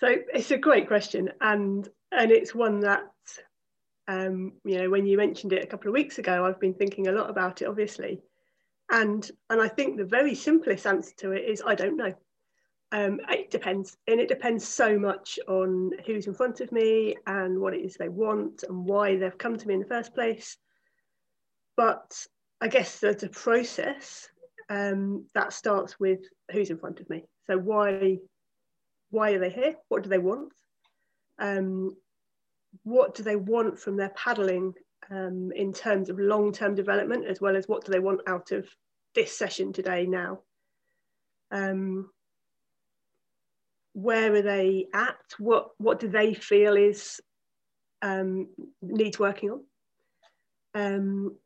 So 0.00 0.08
it's 0.34 0.50
a 0.50 0.58
great 0.58 0.88
question, 0.88 1.30
and 1.40 1.88
and 2.10 2.32
it's 2.32 2.56
one 2.56 2.80
that 2.80 3.04
um, 4.08 4.52
you 4.64 4.78
know 4.78 4.90
when 4.90 5.06
you 5.06 5.16
mentioned 5.16 5.52
it 5.52 5.62
a 5.62 5.66
couple 5.66 5.88
of 5.88 5.94
weeks 5.94 6.18
ago, 6.18 6.44
I've 6.44 6.60
been 6.60 6.74
thinking 6.74 7.06
a 7.06 7.12
lot 7.12 7.30
about 7.30 7.62
it, 7.62 7.68
obviously, 7.68 8.20
and 8.90 9.28
and 9.48 9.62
I 9.62 9.68
think 9.68 9.96
the 9.96 10.04
very 10.04 10.34
simplest 10.34 10.86
answer 10.86 11.14
to 11.18 11.32
it 11.32 11.48
is 11.48 11.62
I 11.64 11.76
don't 11.76 11.96
know. 11.96 12.14
Um, 12.90 13.20
it 13.28 13.50
depends, 13.50 13.96
and 14.06 14.18
it 14.18 14.28
depends 14.28 14.66
so 14.66 14.98
much 14.98 15.38
on 15.46 15.90
who's 16.06 16.26
in 16.26 16.34
front 16.34 16.60
of 16.60 16.72
me 16.72 17.16
and 17.26 17.60
what 17.60 17.74
it 17.74 17.84
is 17.84 17.94
they 17.94 18.08
want 18.08 18.64
and 18.66 18.86
why 18.86 19.16
they've 19.16 19.36
come 19.36 19.58
to 19.58 19.68
me 19.68 19.74
in 19.74 19.80
the 19.80 19.86
first 19.86 20.14
place 20.14 20.56
but 21.78 22.26
I 22.60 22.66
guess 22.66 22.98
there's 22.98 23.22
a 23.22 23.28
process 23.28 24.28
um, 24.68 25.26
that 25.34 25.52
starts 25.52 25.98
with 26.00 26.18
who's 26.50 26.70
in 26.70 26.78
front 26.78 26.98
of 26.98 27.08
me. 27.08 27.24
So 27.46 27.56
why 27.56 28.18
why 29.10 29.30
are 29.30 29.38
they 29.38 29.48
here? 29.48 29.76
What 29.88 30.02
do 30.02 30.10
they 30.10 30.18
want? 30.18 30.52
Um, 31.38 31.96
what 32.82 33.14
do 33.14 33.22
they 33.22 33.36
want 33.36 33.78
from 33.78 33.96
their 33.96 34.10
paddling 34.10 34.74
um, 35.08 35.52
in 35.54 35.72
terms 35.72 36.10
of 36.10 36.18
long-term 36.18 36.74
development, 36.74 37.26
as 37.26 37.40
well 37.40 37.56
as 37.56 37.68
what 37.68 37.84
do 37.84 37.92
they 37.92 38.00
want 38.00 38.22
out 38.26 38.50
of 38.50 38.68
this 39.14 39.38
session 39.38 39.72
today 39.72 40.04
now? 40.04 40.40
Um, 41.52 42.10
where 43.98 44.32
are 44.32 44.42
they 44.42 44.86
at? 44.94 45.16
What 45.38 45.70
what 45.78 45.98
do 45.98 46.08
they 46.08 46.32
feel 46.32 46.76
is 46.76 47.20
um, 48.00 48.48
needs 48.80 49.18
working 49.18 49.50
on? 49.50 49.64
Um, 50.74 51.36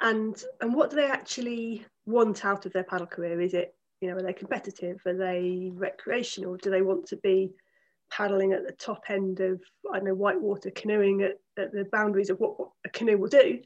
and 0.00 0.40
and 0.60 0.74
what 0.74 0.90
do 0.90 0.96
they 0.96 1.06
actually 1.06 1.84
want 2.06 2.44
out 2.44 2.64
of 2.64 2.72
their 2.72 2.84
paddle 2.84 3.08
career? 3.08 3.40
Is 3.40 3.54
it 3.54 3.74
you 4.00 4.08
know 4.08 4.16
are 4.16 4.22
they 4.22 4.32
competitive? 4.32 5.00
Are 5.04 5.16
they 5.16 5.70
recreational? 5.72 6.56
Do 6.56 6.70
they 6.70 6.82
want 6.82 7.06
to 7.08 7.16
be 7.16 7.50
paddling 8.08 8.52
at 8.52 8.64
the 8.64 8.74
top 8.74 9.02
end 9.08 9.40
of 9.40 9.60
I 9.92 9.96
don't 9.96 10.06
know 10.06 10.14
whitewater 10.14 10.70
canoeing 10.70 11.22
at, 11.22 11.38
at 11.58 11.72
the 11.72 11.88
boundaries 11.90 12.30
of 12.30 12.38
what, 12.38 12.60
what 12.60 12.68
a 12.86 12.88
canoe 12.88 13.18
will 13.18 13.28
do, 13.28 13.60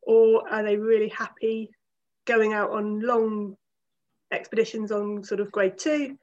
or 0.00 0.50
are 0.50 0.62
they 0.62 0.78
really 0.78 1.08
happy 1.08 1.70
going 2.26 2.54
out 2.54 2.70
on 2.70 3.00
long 3.00 3.56
expeditions 4.32 4.90
on 4.90 5.22
sort 5.22 5.40
of 5.40 5.52
grade 5.52 5.76
two 5.76 6.16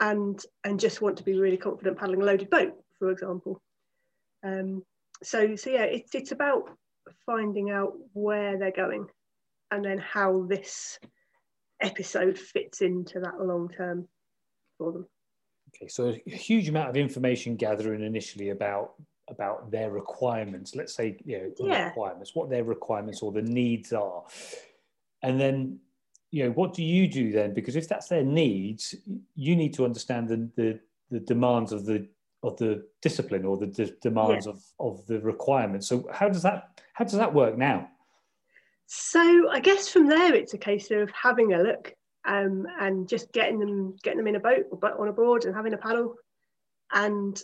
and 0.00 0.42
and 0.64 0.80
just 0.80 1.00
want 1.00 1.16
to 1.18 1.24
be 1.24 1.38
really 1.38 1.56
confident 1.56 1.98
paddling 1.98 2.22
a 2.22 2.24
loaded 2.24 2.50
boat, 2.50 2.74
for 2.98 3.10
example. 3.10 3.60
Um, 4.44 4.82
so 5.22 5.56
so 5.56 5.70
yeah, 5.70 5.84
it's 5.84 6.14
it's 6.14 6.32
about 6.32 6.70
finding 7.26 7.70
out 7.70 7.94
where 8.12 8.58
they're 8.58 8.70
going 8.70 9.06
and 9.70 9.84
then 9.84 9.98
how 9.98 10.46
this 10.48 10.98
episode 11.80 12.38
fits 12.38 12.80
into 12.80 13.20
that 13.20 13.40
long 13.40 13.68
term 13.68 14.08
for 14.76 14.92
them. 14.92 15.06
Okay, 15.74 15.88
so 15.88 16.14
a 16.26 16.30
huge 16.30 16.68
amount 16.68 16.88
of 16.88 16.96
information 16.96 17.56
gathering 17.56 18.02
initially 18.02 18.50
about 18.50 18.94
about 19.28 19.70
their 19.70 19.90
requirements. 19.90 20.74
Let's 20.74 20.94
say, 20.94 21.18
you 21.24 21.38
know, 21.38 21.52
yeah. 21.58 21.88
requirements, 21.88 22.34
what 22.34 22.48
their 22.48 22.64
requirements 22.64 23.22
or 23.22 23.32
the 23.32 23.42
needs 23.42 23.92
are, 23.92 24.24
and 25.22 25.40
then, 25.40 25.78
you 26.30 26.44
know, 26.44 26.50
what 26.50 26.74
do 26.74 26.82
you 26.82 27.08
do 27.08 27.32
then? 27.32 27.54
Because 27.54 27.76
if 27.76 27.88
that's 27.88 28.08
their 28.08 28.24
needs, 28.24 28.94
you 29.34 29.56
need 29.56 29.74
to 29.74 29.84
understand 29.84 30.28
the 30.28 30.48
the, 30.56 30.80
the 31.10 31.20
demands 31.20 31.72
of 31.72 31.86
the 31.86 32.06
of 32.42 32.56
the 32.56 32.86
discipline 33.02 33.44
or 33.44 33.56
the 33.56 33.66
de- 33.66 33.94
demands 34.00 34.46
yeah. 34.46 34.52
of, 34.52 34.62
of 34.78 35.06
the 35.06 35.20
requirements. 35.20 35.88
So 35.88 36.08
how 36.12 36.28
does 36.28 36.42
that 36.42 36.80
how 36.92 37.04
does 37.04 37.14
that 37.14 37.32
work 37.32 37.56
now? 37.56 37.88
So 38.86 39.48
I 39.50 39.60
guess 39.60 39.88
from 39.88 40.08
there 40.08 40.34
it's 40.34 40.54
a 40.54 40.58
case 40.58 40.90
of 40.90 41.10
having 41.10 41.52
a 41.52 41.62
look 41.62 41.94
um, 42.24 42.66
and 42.80 43.08
just 43.08 43.32
getting 43.32 43.58
them 43.58 43.96
getting 44.02 44.18
them 44.18 44.28
in 44.28 44.36
a 44.36 44.40
boat 44.40 44.66
or 44.70 45.00
on 45.00 45.08
a 45.08 45.12
board 45.12 45.44
and 45.44 45.54
having 45.54 45.74
a 45.74 45.78
paddle 45.78 46.14
and 46.92 47.42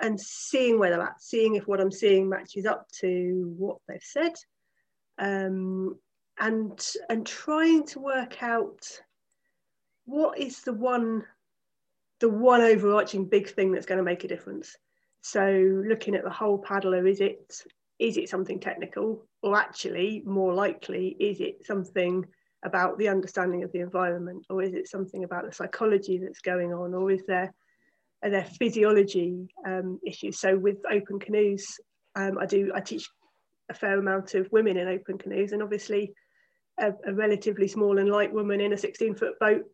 and 0.00 0.18
seeing 0.18 0.78
where 0.78 0.90
they're 0.90 1.02
at, 1.02 1.20
seeing 1.20 1.56
if 1.56 1.66
what 1.66 1.80
I'm 1.80 1.92
seeing 1.92 2.28
matches 2.28 2.64
up 2.64 2.86
to 3.00 3.54
what 3.58 3.78
they've 3.86 4.02
said, 4.02 4.32
um, 5.18 5.98
and 6.40 6.80
and 7.08 7.26
trying 7.26 7.86
to 7.86 8.00
work 8.00 8.42
out 8.42 8.86
what 10.06 10.38
is 10.38 10.62
the 10.62 10.72
one 10.72 11.24
the 12.20 12.28
one 12.28 12.60
overarching 12.60 13.26
big 13.26 13.48
thing 13.48 13.72
that's 13.72 13.86
going 13.86 13.98
to 13.98 14.04
make 14.04 14.24
a 14.24 14.28
difference. 14.28 14.76
So 15.22 15.82
looking 15.86 16.14
at 16.14 16.24
the 16.24 16.30
whole 16.30 16.58
paddler 16.58 17.06
is 17.06 17.20
it 17.20 17.62
is 17.98 18.16
it 18.16 18.28
something 18.28 18.58
technical? 18.58 19.26
Or 19.42 19.56
actually 19.56 20.22
more 20.26 20.52
likely 20.54 21.16
is 21.20 21.40
it 21.40 21.64
something 21.64 22.26
about 22.64 22.98
the 22.98 23.08
understanding 23.08 23.62
of 23.62 23.72
the 23.72 23.80
environment? 23.80 24.46
Or 24.50 24.62
is 24.62 24.74
it 24.74 24.88
something 24.88 25.24
about 25.24 25.46
the 25.46 25.52
psychology 25.52 26.18
that's 26.18 26.40
going 26.40 26.72
on? 26.72 26.94
Or 26.94 27.10
is 27.10 27.22
there 27.26 27.52
are 28.22 28.30
there 28.30 28.44
physiology 28.44 29.48
um, 29.66 29.98
issues? 30.06 30.38
So 30.38 30.58
with 30.58 30.78
open 30.90 31.20
canoes 31.20 31.66
um, 32.16 32.38
i 32.38 32.46
do 32.46 32.72
i 32.74 32.80
teach 32.80 33.08
a 33.70 33.74
fair 33.74 33.98
amount 33.98 34.34
of 34.34 34.50
women 34.50 34.76
in 34.76 34.88
open 34.88 35.16
canoes. 35.16 35.52
And 35.52 35.62
obviously 35.62 36.12
a, 36.80 36.94
a 37.06 37.12
relatively 37.12 37.68
small 37.68 37.98
and 37.98 38.08
light 38.08 38.32
woman 38.32 38.60
in 38.60 38.72
a 38.72 38.78
16 38.78 39.14
foot 39.14 39.38
boat 39.38 39.64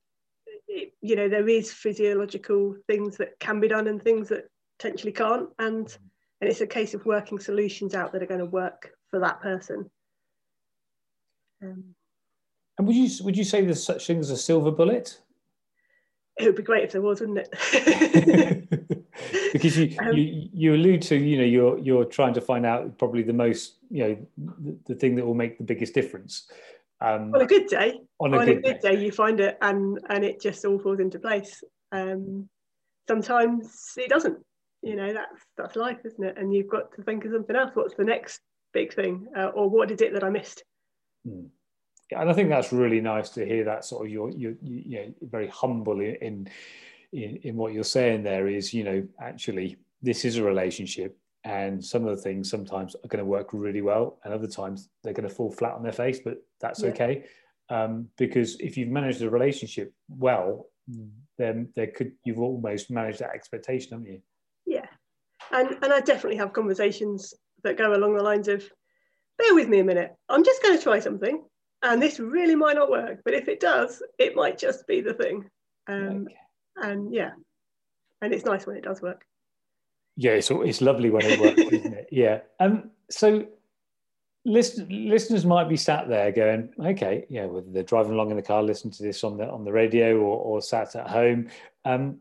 it, 0.68 0.92
you 1.00 1.16
know 1.16 1.28
there 1.28 1.48
is 1.48 1.72
physiological 1.72 2.76
things 2.86 3.16
that 3.16 3.38
can 3.38 3.60
be 3.60 3.68
done 3.68 3.86
and 3.86 4.02
things 4.02 4.28
that 4.28 4.48
potentially 4.78 5.12
can't. 5.12 5.48
And 5.58 5.96
and 6.40 6.50
it's 6.50 6.60
a 6.60 6.66
case 6.66 6.94
of 6.94 7.06
working 7.06 7.38
solutions 7.38 7.94
out 7.94 8.12
that 8.12 8.22
are 8.22 8.26
going 8.26 8.40
to 8.40 8.46
work 8.46 8.90
for 9.10 9.20
that 9.20 9.40
person. 9.40 9.90
Um, 11.62 11.94
and 12.78 12.86
would 12.86 12.96
you 12.96 13.08
would 13.25 13.36
you 13.36 13.44
say 13.44 13.62
there's 13.62 13.82
such 13.82 14.06
thing 14.06 14.18
as 14.18 14.30
a 14.30 14.36
silver 14.36 14.70
bullet? 14.70 15.18
It 16.38 16.44
would 16.44 16.56
be 16.56 16.62
great 16.62 16.84
if 16.84 16.92
there 16.92 17.00
was 17.00 17.20
wouldn't 17.20 17.48
it? 17.50 18.68
Because 19.52 19.78
you, 19.78 19.96
um, 20.00 20.12
you 20.12 20.48
you 20.52 20.75
allude 20.75 21.00
to 21.02 21.16
you 21.16 21.38
know 21.38 21.44
you're 21.44 21.78
you're 21.78 22.04
trying 22.04 22.34
to 22.34 22.42
find 22.42 22.66
out 22.66 22.98
probably 22.98 23.22
the 23.22 23.32
most 23.32 23.76
you 23.90 24.04
know 24.04 24.16
the, 24.36 24.78
the 24.88 24.94
thing 24.94 25.14
that 25.16 25.25
will 25.25 25.34
make 25.34 25.56
the 25.56 25.64
biggest 25.64 25.94
difference 25.94 26.50
um, 27.00 27.34
on 27.34 27.42
a 27.42 27.46
good 27.46 27.66
day. 27.66 28.00
on 28.20 28.34
a, 28.34 28.38
on 28.38 28.46
good, 28.46 28.58
a 28.58 28.60
good 28.60 28.80
day. 28.80 28.96
day. 28.96 29.04
you 29.04 29.12
find 29.12 29.40
it 29.40 29.58
and 29.60 29.98
and 30.08 30.24
it 30.24 30.40
just 30.40 30.64
all 30.64 30.78
falls 30.78 31.00
into 31.00 31.18
place. 31.18 31.62
Um, 31.92 32.48
sometimes 33.08 33.92
it 33.96 34.08
doesn't. 34.08 34.38
You 34.82 34.96
know 34.96 35.12
that's 35.12 35.42
that's 35.56 35.76
life 35.76 35.98
isn't 36.04 36.24
it? 36.24 36.38
And 36.38 36.54
you've 36.54 36.70
got 36.70 36.92
to 36.94 37.02
think 37.02 37.24
of 37.24 37.32
something 37.32 37.56
else. 37.56 37.70
What's 37.74 37.94
the 37.94 38.04
next 38.04 38.40
big 38.72 38.94
thing? 38.94 39.26
Uh, 39.36 39.46
or 39.46 39.68
what 39.68 39.90
is 39.90 40.00
it 40.00 40.12
that 40.12 40.24
i 40.24 40.30
missed? 40.30 40.62
Mm. 41.26 41.48
and 42.12 42.30
i 42.30 42.32
think 42.32 42.48
that's 42.48 42.72
really 42.72 43.00
nice 43.00 43.30
to 43.30 43.44
hear 43.44 43.64
that 43.64 43.84
sort 43.84 44.06
of 44.06 44.12
you're 44.12 44.30
you're 44.30 44.54
you 44.62 44.98
know 44.98 45.14
very 45.22 45.48
humble 45.48 46.00
in 46.00 46.48
in 47.12 47.36
in 47.42 47.56
what 47.56 47.72
you're 47.72 47.82
saying 47.82 48.22
there 48.22 48.46
is 48.46 48.72
you 48.72 48.84
know 48.84 49.04
actually 49.20 49.76
this 50.02 50.24
is 50.24 50.36
a 50.36 50.42
relationship 50.44 51.18
and 51.46 51.82
some 51.82 52.04
of 52.04 52.16
the 52.16 52.20
things 52.20 52.50
sometimes 52.50 52.96
are 52.96 53.08
going 53.08 53.24
to 53.24 53.24
work 53.24 53.50
really 53.52 53.80
well 53.80 54.18
and 54.24 54.34
other 54.34 54.48
times 54.48 54.88
they're 55.02 55.12
going 55.12 55.28
to 55.28 55.34
fall 55.34 55.50
flat 55.50 55.74
on 55.74 55.82
their 55.82 55.92
face 55.92 56.18
but 56.24 56.38
that's 56.60 56.82
yeah. 56.82 56.88
okay. 56.88 57.24
Um, 57.70 58.08
because 58.18 58.56
if 58.60 58.76
you've 58.76 58.88
managed 58.88 59.20
the 59.20 59.30
relationship 59.30 59.92
well 60.08 60.66
then 61.38 61.68
there 61.74 61.88
could 61.88 62.12
you've 62.24 62.40
almost 62.40 62.90
managed 62.90 63.20
that 63.20 63.30
expectation 63.30 63.92
haven't 63.92 64.12
you? 64.12 64.20
Yeah. 64.66 64.86
And 65.52 65.78
and 65.82 65.92
i 65.92 66.00
definitely 66.00 66.38
have 66.38 66.52
conversations 66.52 67.32
that 67.62 67.78
go 67.78 67.94
along 67.94 68.16
the 68.16 68.22
lines 68.22 68.48
of 68.48 68.68
bear 69.38 69.54
with 69.54 69.68
me 69.68 69.78
a 69.78 69.84
minute. 69.84 70.14
I'm 70.28 70.44
just 70.44 70.62
going 70.62 70.76
to 70.76 70.82
try 70.82 70.98
something 70.98 71.44
and 71.82 72.02
this 72.02 72.18
really 72.18 72.56
might 72.56 72.74
not 72.74 72.90
work 72.90 73.20
but 73.24 73.34
if 73.34 73.46
it 73.46 73.60
does 73.60 74.02
it 74.18 74.34
might 74.34 74.58
just 74.58 74.84
be 74.88 75.00
the 75.00 75.14
thing. 75.14 75.48
Um, 75.86 76.26
okay. 76.26 76.88
and 76.88 77.14
yeah. 77.14 77.30
And 78.20 78.34
it's 78.34 78.44
nice 78.44 78.66
when 78.66 78.76
it 78.76 78.82
does 78.82 79.00
work 79.00 79.24
yeah, 80.16 80.32
it's, 80.32 80.50
it's 80.50 80.80
lovely 80.80 81.11
when 81.11 81.25
it 81.25 81.38
works, 81.38 81.61
isn't 81.73 81.94
it? 81.94 82.08
Yeah. 82.11 82.40
Um, 82.58 82.90
so 83.11 83.46
listen, 84.46 84.87
listeners 84.88 85.44
might 85.44 85.68
be 85.68 85.76
sat 85.76 86.08
there 86.08 86.32
going, 86.32 86.70
okay, 86.78 87.26
yeah, 87.28 87.44
whether 87.44 87.66
they're 87.70 87.82
driving 87.82 88.12
along 88.12 88.30
in 88.30 88.37
the 88.37 88.42
car, 88.42 88.62
listening 88.62 88.92
to 88.94 89.02
this 89.02 89.25
on 89.25 89.37
the 89.37 89.49
on 89.49 89.64
the 89.64 89.73
radio, 89.73 90.16
or, 90.16 90.38
or 90.38 90.62
sat 90.62 90.94
at 90.96 91.08
home. 91.08 91.49
Um, 91.85 92.18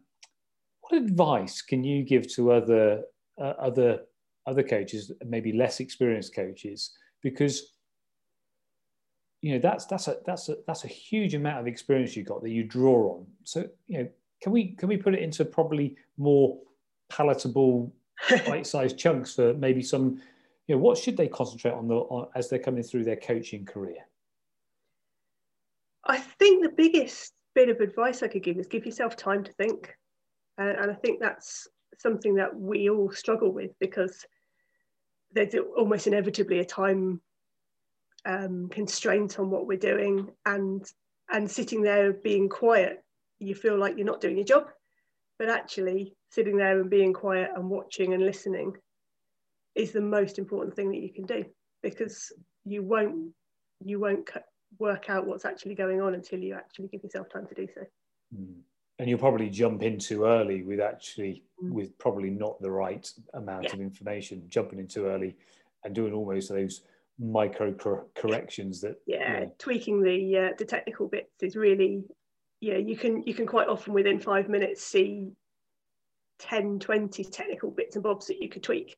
what 0.82 1.02
advice 1.02 1.62
can 1.62 1.84
you 1.84 2.04
give 2.04 2.32
to 2.36 2.52
other 2.52 3.04
uh, 3.40 3.54
other 3.60 4.02
other 4.46 4.64
coaches, 4.64 5.12
maybe 5.26 5.54
less 5.54 5.80
experienced 5.80 6.36
coaches, 6.36 6.92
because 7.22 7.74
you 9.42 9.54
know 9.54 9.60
that's 9.60 9.86
that's 9.86 10.08
a 10.08 10.18
that's 10.26 10.50
a 10.50 10.58
that's 10.68 10.84
a 10.84 10.90
huge 10.90 11.36
amount 11.36 11.60
of 11.60 11.68
experience 11.68 12.16
you've 12.16 12.28
got 12.28 12.42
that 12.42 12.52
you 12.52 12.64
draw 12.64 13.16
on. 13.16 13.28
So 13.44 13.68
you 13.88 14.00
know, 14.00 14.10
can 14.42 14.52
we 14.52 14.76
can 14.76 14.90
we 14.90 14.98
put 14.98 15.14
it 15.14 15.22
into 15.22 15.46
probably 15.46 15.96
more 16.18 16.58
palatable 17.10 17.94
bite-sized 18.46 18.98
chunks 18.98 19.36
for 19.36 19.54
maybe 19.54 19.82
some 19.82 20.22
you 20.68 20.76
know 20.76 20.82
what 20.82 20.98
should 20.98 21.18
they 21.18 21.28
concentrate 21.28 21.74
on, 21.74 21.88
the, 21.88 21.96
on 21.96 22.28
as 22.36 22.50
they're 22.50 22.60
coming 22.60 22.82
through 22.82 23.04
their 23.04 23.18
coaching 23.18 23.66
career? 23.66 23.98
I 26.06 26.18
think 26.18 26.64
the 26.64 26.72
biggest 26.72 27.34
bit 27.54 27.70
of 27.70 27.80
advice 27.80 28.22
i 28.22 28.28
could 28.28 28.44
give 28.44 28.58
is 28.58 28.68
give 28.68 28.86
yourself 28.86 29.16
time 29.16 29.44
to 29.44 29.52
think. 29.54 29.96
Uh, 30.60 30.74
and 30.82 30.92
i 30.92 30.94
think 30.94 31.20
that's 31.20 31.68
something 31.98 32.36
that 32.36 32.54
we 32.56 32.90
all 32.90 33.12
struggle 33.12 33.52
with 33.52 33.72
because 33.80 34.26
there's 35.32 35.54
almost 35.78 36.08
inevitably 36.08 36.60
a 36.60 36.66
time 36.66 37.22
um, 38.26 38.70
constraint 38.70 39.38
on 39.40 39.50
what 39.50 39.68
we're 39.68 39.78
doing 39.78 40.30
and 40.46 40.86
and 41.30 41.50
sitting 41.50 41.82
there 41.82 42.14
being 42.14 42.50
quiet 42.50 43.06
you 43.40 43.56
feel 43.56 43.78
like 43.78 43.98
you're 43.98 44.06
not 44.06 44.22
doing 44.22 44.38
your 44.38 44.46
job. 44.46 44.70
But 45.38 45.50
actually 45.50 46.16
sitting 46.36 46.58
there 46.58 46.82
and 46.82 46.90
being 46.90 47.14
quiet 47.14 47.50
and 47.56 47.70
watching 47.70 48.14
and 48.14 48.24
listening 48.24 48.74
is 49.74 49.94
the 49.94 50.02
most 50.02 50.38
important 50.38 50.76
thing 50.76 50.92
that 50.92 51.00
you 51.00 51.10
can 51.10 51.26
do 51.26 51.46
because 51.82 52.34
you 52.66 52.84
won't 52.84 53.32
you 53.84 54.00
won't 54.00 54.30
work 54.78 55.10
out 55.10 55.26
what's 55.26 55.46
actually 55.46 55.76
going 55.76 56.02
on 56.02 56.14
until 56.14 56.40
you 56.40 56.54
actually 56.54 56.88
give 56.90 57.02
yourself 57.04 57.30
time 57.30 57.48
to 57.48 57.56
do 57.56 57.68
so 57.74 57.82
mm. 58.38 58.54
and 59.00 59.10
you'll 59.10 59.18
probably 59.18 59.50
jump 59.50 59.82
in 59.82 59.98
too 59.98 60.26
early 60.26 60.62
with 60.62 60.82
actually 60.82 61.44
mm. 61.64 61.72
with 61.72 61.98
probably 61.98 62.30
not 62.30 62.62
the 62.62 62.72
right 62.72 63.10
amount 63.34 63.64
yeah. 63.64 63.74
of 63.74 63.80
information 63.80 64.44
jumping 64.50 64.80
in 64.80 64.88
too 64.88 65.06
early 65.06 65.36
and 65.86 65.96
doing 65.96 66.14
almost 66.14 66.50
those 66.50 66.82
micro 67.18 67.74
corrections 68.14 68.82
that 68.82 68.98
yeah 69.08 69.40
you 69.40 69.46
know, 69.46 69.52
tweaking 69.58 70.04
the 70.04 70.38
uh, 70.38 70.50
the 70.58 70.66
technical 70.66 71.08
bits 71.08 71.42
is 71.42 71.56
really 71.56 72.04
yeah, 72.62 72.78
you 72.78 72.98
can 72.98 73.22
you 73.28 73.34
can 73.34 73.46
quite 73.46 73.68
often 73.68 73.94
within 73.94 74.20
five 74.20 74.50
minutes 74.50 74.84
see 74.84 75.32
10, 76.40 76.80
20 76.80 77.24
technical 77.26 77.72
bits 77.72 77.96
and 77.96 78.04
bobs 78.04 78.28
that 78.28 78.42
you 78.42 78.50
could 78.50 78.64
tweak. 78.64 78.98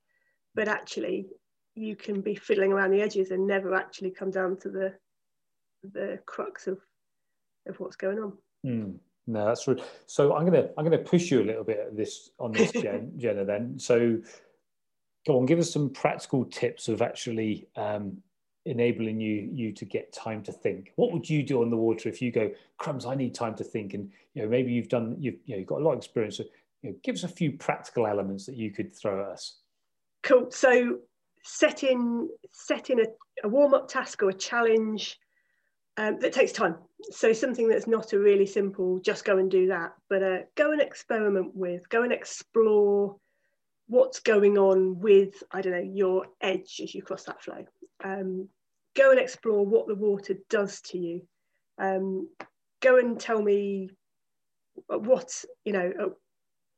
But 0.56 0.68
actually 0.68 1.28
you 1.76 1.96
can 1.96 2.22
be 2.22 2.36
fiddling 2.36 2.72
around 2.72 2.92
the 2.92 3.02
edges 3.02 3.32
and 3.32 3.46
never 3.46 3.76
actually 3.76 4.12
come 4.12 4.32
down 4.32 4.58
to 4.58 4.70
the 4.70 4.94
the 5.94 6.20
crux 6.26 6.68
of 6.68 6.80
of 7.68 7.80
what's 7.80 7.96
going 7.96 8.20
on. 8.20 8.34
Mm. 8.66 8.96
No, 9.28 9.46
that's 9.46 9.66
true. 9.66 9.78
So 10.06 10.36
I'm 10.36 10.46
gonna 10.46 10.70
I'm 10.78 10.84
gonna 10.84 10.98
push 10.98 11.30
you 11.30 11.42
a 11.42 11.46
little 11.46 11.64
bit 11.64 11.96
this 11.96 12.32
on 12.40 12.52
this 12.52 12.72
Jen, 12.82 13.12
Jenna. 13.18 13.46
Then, 13.46 13.78
so 13.78 14.18
go 15.28 15.38
on, 15.38 15.46
give 15.46 15.60
us 15.60 15.72
some 15.72 15.90
practical 15.90 16.46
tips 16.46 16.88
of 16.88 17.02
actually 17.02 17.68
um, 17.76 18.18
enabling 18.68 19.20
you 19.20 19.50
you 19.54 19.72
to 19.72 19.86
get 19.86 20.12
time 20.12 20.44
to 20.44 20.52
think 20.52 20.92
what 20.98 21.14
would 21.14 21.30
you 21.30 21.42
do 21.42 21.62
on 21.62 21.70
the 21.70 21.78
water 21.78 22.10
if 22.10 22.22
you 22.22 22.32
go 22.32 22.52
crumbs 22.78 23.06
i 23.06 23.16
need 23.16 23.34
time 23.34 23.56
to 23.56 23.64
think 23.64 23.94
and 23.94 24.12
you 24.34 24.42
know 24.42 24.50
maybe 24.50 24.74
you've 24.74 24.90
done 24.90 25.16
you've 25.20 25.38
you 25.46 25.56
know 25.56 25.60
you've 25.60 25.68
got 25.68 25.80
a 25.80 25.84
lot 25.84 25.94
of 25.94 25.98
experience 25.98 26.36
so 26.36 26.44
you 26.82 26.92
know, 26.92 26.96
give 27.04 27.16
us 27.16 27.24
a 27.24 27.28
few 27.28 27.54
practical 27.54 28.08
elements 28.08 28.46
that 28.46 28.56
you 28.56 28.72
could 28.72 28.96
throw 28.96 29.22
at 29.22 29.32
us 29.32 29.60
cool 30.24 30.50
so 30.52 30.98
setting 31.44 32.28
setting 32.52 33.00
a, 33.00 33.06
a 33.44 33.48
warm-up 33.48 33.88
task 33.88 34.22
or 34.24 34.30
a 34.30 34.34
challenge 34.34 35.18
um, 35.98 36.20
that 36.20 36.34
takes 36.34 36.52
time 36.52 36.76
so 37.12 37.34
something 37.34 37.68
that's 37.68 37.88
not 37.88 38.14
a 38.14 38.20
really 38.20 38.46
simple 38.46 39.00
just 39.00 39.26
go 39.26 39.38
and 39.38 39.50
do 39.50 39.68
that 39.68 39.94
but 40.10 40.22
uh, 40.22 40.40
go 40.56 40.72
and 40.72 40.82
experiment 40.82 41.52
with 41.56 41.88
go 41.90 42.04
and 42.04 42.14
explore 42.14 43.16
what's 43.88 44.20
going 44.20 44.58
on 44.58 45.00
with 45.00 45.44
i 45.52 45.62
don't 45.62 45.74
know 45.74 45.92
your 45.94 46.26
edge 46.42 46.82
as 46.84 46.94
you 46.94 47.02
cross 47.02 47.24
that 47.24 47.42
flow 47.42 47.66
um, 48.04 48.48
go 48.98 49.12
and 49.12 49.20
explore 49.20 49.66
what 49.66 49.88
the 49.88 49.96
water 49.96 50.36
does 50.50 50.82
to 50.82 50.98
you. 50.98 51.22
Um, 51.78 52.28
go 52.82 52.98
and 52.98 53.20
tell 53.20 53.42
me 53.42 53.92
what 54.88 55.44
you 55.64 55.74
know. 55.74 56.14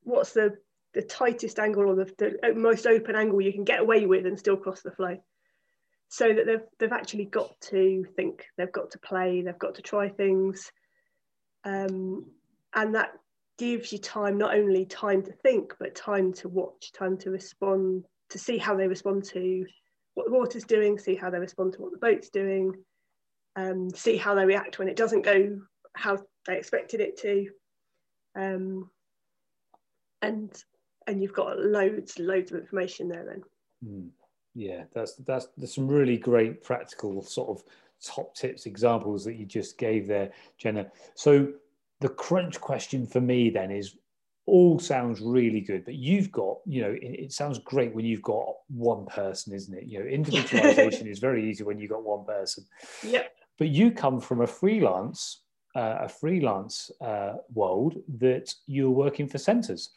What's 0.09 0.33
the 0.33 0.57
the 0.95 1.01
tightest 1.03 1.59
angle 1.59 1.87
or 1.87 1.95
the, 1.95 2.11
the 2.17 2.53
most 2.55 2.87
open 2.87 3.15
angle 3.15 3.39
you 3.41 3.53
can 3.53 3.63
get 3.63 3.79
away 3.79 4.07
with 4.07 4.25
and 4.25 4.39
still 4.39 4.57
cross 4.57 4.81
the 4.81 4.89
flow 4.89 5.15
so 6.07 6.33
that 6.33 6.47
they've, 6.47 6.65
they've 6.79 6.91
actually 6.91 7.25
got 7.25 7.53
to 7.61 8.03
think 8.15 8.47
they've 8.57 8.71
got 8.71 8.89
to 8.89 8.97
play 8.97 9.43
they've 9.43 9.59
got 9.59 9.75
to 9.75 9.83
try 9.83 10.09
things 10.09 10.71
um, 11.63 12.25
and 12.73 12.95
that 12.95 13.11
gives 13.59 13.93
you 13.93 13.99
time 13.99 14.39
not 14.39 14.55
only 14.55 14.83
time 14.83 15.21
to 15.21 15.31
think 15.31 15.75
but 15.79 15.93
time 15.93 16.33
to 16.33 16.49
watch 16.49 16.91
time 16.91 17.15
to 17.15 17.29
respond 17.29 18.03
to 18.29 18.39
see 18.39 18.57
how 18.57 18.75
they 18.75 18.87
respond 18.87 19.23
to 19.23 19.63
what 20.13 20.25
the 20.25 20.37
water's 20.37 20.65
doing, 20.65 20.97
see 20.97 21.15
how 21.15 21.29
they 21.29 21.39
respond 21.39 21.73
to 21.73 21.81
what 21.81 21.91
the 21.91 21.97
boat's 21.97 22.29
doing, 22.29 22.73
um, 23.55 23.89
see 23.91 24.17
how 24.17 24.35
they 24.35 24.45
react 24.45 24.77
when 24.77 24.89
it 24.89 24.97
doesn't 24.97 25.21
go 25.21 25.61
how 25.95 26.17
they 26.45 26.57
expected 26.57 26.99
it 27.01 27.17
to. 27.19 27.47
Um, 28.35 28.89
and 30.21 30.63
and 31.07 31.21
you've 31.21 31.33
got 31.33 31.59
loads, 31.59 32.19
loads 32.19 32.51
of 32.51 32.59
information 32.59 33.09
there 33.09 33.25
then. 33.25 33.43
Mm. 33.83 34.09
Yeah, 34.55 34.83
that's 34.93 35.15
that's 35.15 35.47
there's 35.57 35.73
some 35.73 35.87
really 35.87 36.17
great 36.17 36.63
practical 36.63 37.21
sort 37.21 37.49
of 37.49 37.63
top 38.03 38.35
tips 38.35 38.65
examples 38.65 39.23
that 39.25 39.35
you 39.35 39.45
just 39.45 39.77
gave 39.77 40.07
there, 40.07 40.31
Jenna. 40.57 40.87
So 41.15 41.47
the 41.99 42.09
crunch 42.09 42.59
question 42.59 43.05
for 43.05 43.21
me 43.21 43.49
then 43.49 43.71
is 43.71 43.95
all 44.45 44.79
sounds 44.79 45.21
really 45.21 45.61
good, 45.61 45.85
but 45.85 45.95
you've 45.95 46.31
got, 46.31 46.57
you 46.65 46.81
know, 46.81 46.91
it, 46.91 47.19
it 47.19 47.31
sounds 47.31 47.59
great 47.59 47.93
when 47.93 48.05
you've 48.05 48.23
got 48.23 48.55
one 48.67 49.05
person, 49.05 49.53
isn't 49.53 49.77
it? 49.77 49.83
You 49.85 49.99
know, 49.99 50.05
individualization 50.05 51.07
is 51.07 51.19
very 51.19 51.47
easy 51.49 51.63
when 51.63 51.77
you've 51.77 51.91
got 51.91 52.03
one 52.03 52.25
person. 52.25 52.65
Yep. 53.03 53.31
But 53.59 53.69
you 53.69 53.91
come 53.91 54.19
from 54.19 54.41
a 54.41 54.47
freelance, 54.47 55.43
uh, 55.75 55.97
a 56.01 56.09
freelance 56.09 56.91
uh, 57.01 57.33
world 57.53 57.95
that 58.17 58.53
you're 58.65 58.89
working 58.89 59.27
for 59.27 59.37
centres, 59.37 59.89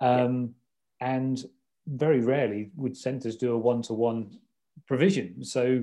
um, 0.00 0.54
and 1.00 1.44
very 1.86 2.20
rarely 2.20 2.70
would 2.76 2.96
centres 2.96 3.36
do 3.36 3.52
a 3.52 3.58
one-to-one 3.58 4.38
provision. 4.86 5.44
So, 5.44 5.82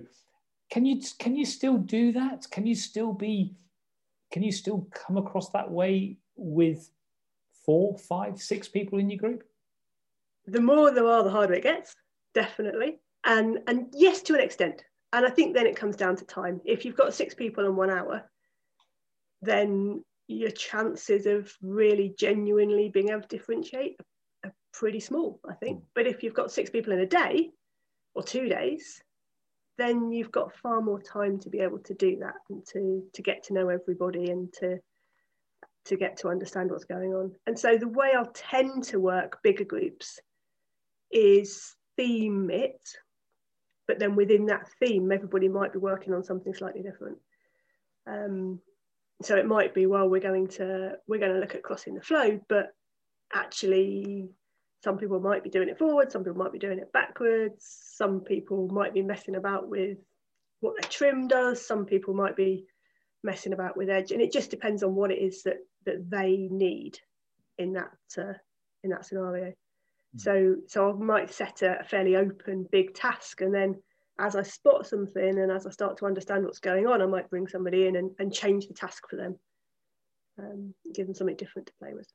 can 0.71 0.85
you 0.85 1.01
can 1.19 1.35
you 1.35 1.45
still 1.45 1.77
do 1.77 2.11
that? 2.13 2.47
Can 2.51 2.65
you 2.65 2.75
still 2.75 3.13
be? 3.13 3.55
Can 4.31 4.43
you 4.43 4.51
still 4.51 4.87
come 4.91 5.17
across 5.17 5.49
that 5.49 5.69
way 5.71 6.17
with 6.35 6.91
four, 7.65 7.97
five, 7.97 8.41
six 8.41 8.67
people 8.67 8.99
in 8.99 9.09
your 9.09 9.19
group? 9.19 9.43
The 10.45 10.61
more 10.61 10.91
there 10.91 11.07
are, 11.07 11.23
the 11.23 11.29
harder 11.29 11.53
it 11.53 11.63
gets, 11.63 11.95
definitely. 12.33 12.99
And 13.25 13.59
and 13.67 13.87
yes, 13.93 14.21
to 14.23 14.33
an 14.33 14.41
extent. 14.41 14.83
And 15.11 15.25
I 15.25 15.29
think 15.29 15.55
then 15.55 15.65
it 15.65 15.75
comes 15.75 15.95
down 15.95 16.15
to 16.17 16.25
time. 16.25 16.61
If 16.65 16.85
you've 16.85 16.95
got 16.95 17.13
six 17.13 17.33
people 17.33 17.65
in 17.65 17.75
one 17.75 17.89
hour, 17.89 18.29
then 19.41 20.03
your 20.27 20.51
chances 20.51 21.25
of 21.25 21.51
really 21.61 22.13
genuinely 22.17 22.89
being 22.89 23.09
able 23.09 23.21
to 23.21 23.27
differentiate 23.27 23.99
are 24.43 24.53
pretty 24.73 24.99
small, 24.99 25.39
I 25.49 25.53
think. 25.55 25.79
Mm. 25.79 25.85
But 25.95 26.07
if 26.07 26.23
you've 26.23 26.33
got 26.33 26.51
six 26.51 26.69
people 26.69 26.93
in 26.93 26.99
a 26.99 27.07
day 27.07 27.49
or 28.13 28.23
two 28.23 28.47
days, 28.47 29.01
then 29.77 30.11
you've 30.11 30.31
got 30.31 30.55
far 30.57 30.81
more 30.81 31.01
time 31.01 31.39
to 31.39 31.49
be 31.49 31.59
able 31.59 31.79
to 31.79 31.93
do 31.93 32.17
that 32.17 32.35
and 32.49 32.65
to 32.67 33.03
to 33.13 33.21
get 33.21 33.43
to 33.43 33.53
know 33.53 33.69
everybody 33.69 34.29
and 34.29 34.53
to 34.53 34.77
to 35.85 35.95
get 35.95 36.17
to 36.17 36.27
understand 36.27 36.69
what's 36.69 36.83
going 36.83 37.13
on. 37.13 37.33
And 37.47 37.57
so 37.57 37.77
the 37.77 37.87
way 37.87 38.11
I'll 38.15 38.31
tend 38.33 38.83
to 38.85 38.99
work 38.99 39.39
bigger 39.41 39.63
groups 39.63 40.19
is 41.11 41.75
theme 41.97 42.51
it, 42.51 42.81
but 43.87 43.97
then 43.97 44.15
within 44.15 44.45
that 44.47 44.69
theme, 44.79 45.11
everybody 45.11 45.47
might 45.47 45.73
be 45.73 45.79
working 45.79 46.13
on 46.13 46.23
something 46.23 46.53
slightly 46.53 46.83
different. 46.83 47.17
Um, 48.05 48.59
so 49.21 49.35
it 49.35 49.45
might 49.45 49.73
be, 49.73 49.85
well, 49.85 50.07
we're 50.07 50.21
going 50.21 50.47
to 50.49 50.93
we're 51.07 51.19
going 51.19 51.33
to 51.33 51.39
look 51.39 51.55
at 51.55 51.63
crossing 51.63 51.95
the 51.95 52.01
flow, 52.01 52.39
but 52.47 52.67
actually 53.33 54.29
some 54.83 54.97
people 54.97 55.19
might 55.19 55.43
be 55.43 55.49
doing 55.49 55.69
it 55.69 55.77
forward, 55.77 56.11
some 56.11 56.23
people 56.23 56.41
might 56.41 56.53
be 56.53 56.59
doing 56.59 56.79
it 56.79 56.91
backwards, 56.93 57.65
some 57.95 58.21
people 58.21 58.69
might 58.69 58.93
be 58.93 59.01
messing 59.01 59.35
about 59.35 59.67
with 59.67 59.97
what 60.61 60.75
their 60.79 60.89
trim 60.89 61.27
does, 61.27 61.65
some 61.65 61.85
people 61.85 62.13
might 62.13 62.35
be 62.35 62.65
messing 63.23 63.53
about 63.53 63.75
with 63.75 63.89
edge 63.89 64.11
and 64.11 64.21
it 64.21 64.31
just 64.31 64.49
depends 64.49 64.83
on 64.83 64.95
what 64.95 65.11
it 65.11 65.17
is 65.19 65.43
that 65.43 65.57
that 65.85 66.09
they 66.09 66.47
need 66.51 66.97
in 67.57 67.73
that 67.73 67.91
uh, 68.17 68.33
in 68.83 68.89
that 68.91 69.05
scenario 69.05 69.47
mm. 69.47 69.53
so 70.15 70.55
so 70.67 70.89
i 70.89 70.93
might 70.93 71.33
set 71.33 71.61
a, 71.61 71.81
a, 71.81 71.83
fairly 71.83 72.15
open 72.15 72.65
big 72.71 72.93
task 72.93 73.41
and 73.41 73.53
then 73.53 73.75
as 74.19 74.35
i 74.35 74.43
spot 74.43 74.85
something 74.85 75.39
and 75.39 75.51
as 75.51 75.65
i 75.65 75.69
start 75.69 75.97
to 75.97 76.05
understand 76.05 76.43
what's 76.43 76.59
going 76.59 76.85
on 76.85 77.01
i 77.01 77.05
might 77.05 77.29
bring 77.29 77.47
somebody 77.47 77.87
in 77.87 77.95
and, 77.95 78.11
and 78.19 78.33
change 78.33 78.67
the 78.67 78.73
task 78.73 79.03
for 79.09 79.15
them 79.15 79.37
um, 80.39 80.73
give 80.93 81.05
them 81.05 81.15
something 81.15 81.35
different 81.35 81.65
to 81.67 81.73
play 81.79 81.93
with 81.93 82.07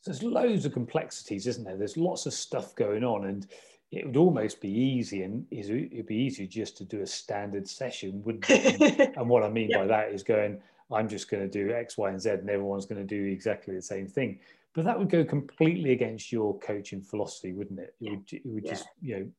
so 0.00 0.10
there's 0.10 0.22
loads 0.22 0.64
of 0.64 0.72
complexities 0.72 1.46
isn't 1.46 1.64
there 1.64 1.76
there's 1.76 1.96
lots 1.96 2.26
of 2.26 2.32
stuff 2.32 2.74
going 2.74 3.04
on 3.04 3.26
and 3.26 3.46
it 3.90 4.06
would 4.06 4.16
almost 4.16 4.60
be 4.60 4.70
easy 4.70 5.22
and 5.22 5.46
it'd 5.50 6.06
be 6.06 6.14
easier 6.14 6.46
just 6.46 6.76
to 6.76 6.84
do 6.84 7.00
a 7.00 7.06
standard 7.06 7.66
session, 7.66 8.22
wouldn't 8.22 8.44
it? 8.48 9.16
and 9.16 9.28
what 9.30 9.42
I 9.42 9.48
mean 9.48 9.70
by 9.72 9.86
that 9.86 10.12
is 10.12 10.22
going, 10.22 10.60
I'm 10.92 11.08
just 11.08 11.30
going 11.30 11.42
to 11.42 11.48
do 11.48 11.72
X, 11.72 11.96
Y, 11.96 12.10
and 12.10 12.20
Z, 12.20 12.30
and 12.30 12.50
everyone's 12.50 12.84
going 12.84 13.06
to 13.06 13.06
do 13.06 13.24
exactly 13.24 13.74
the 13.74 13.82
same 13.82 14.06
thing. 14.06 14.40
But 14.74 14.84
that 14.84 14.98
would 14.98 15.08
go 15.08 15.24
completely 15.24 15.92
against 15.92 16.30
your 16.30 16.58
coaching 16.58 17.00
philosophy, 17.00 17.52
wouldn't 17.52 17.80
it? 17.80 17.94
It 18.00 18.10
would, 18.10 18.32
it 18.32 18.42
would 18.44 18.64
yeah. 18.64 18.70
just, 18.70 18.86
you 19.00 19.32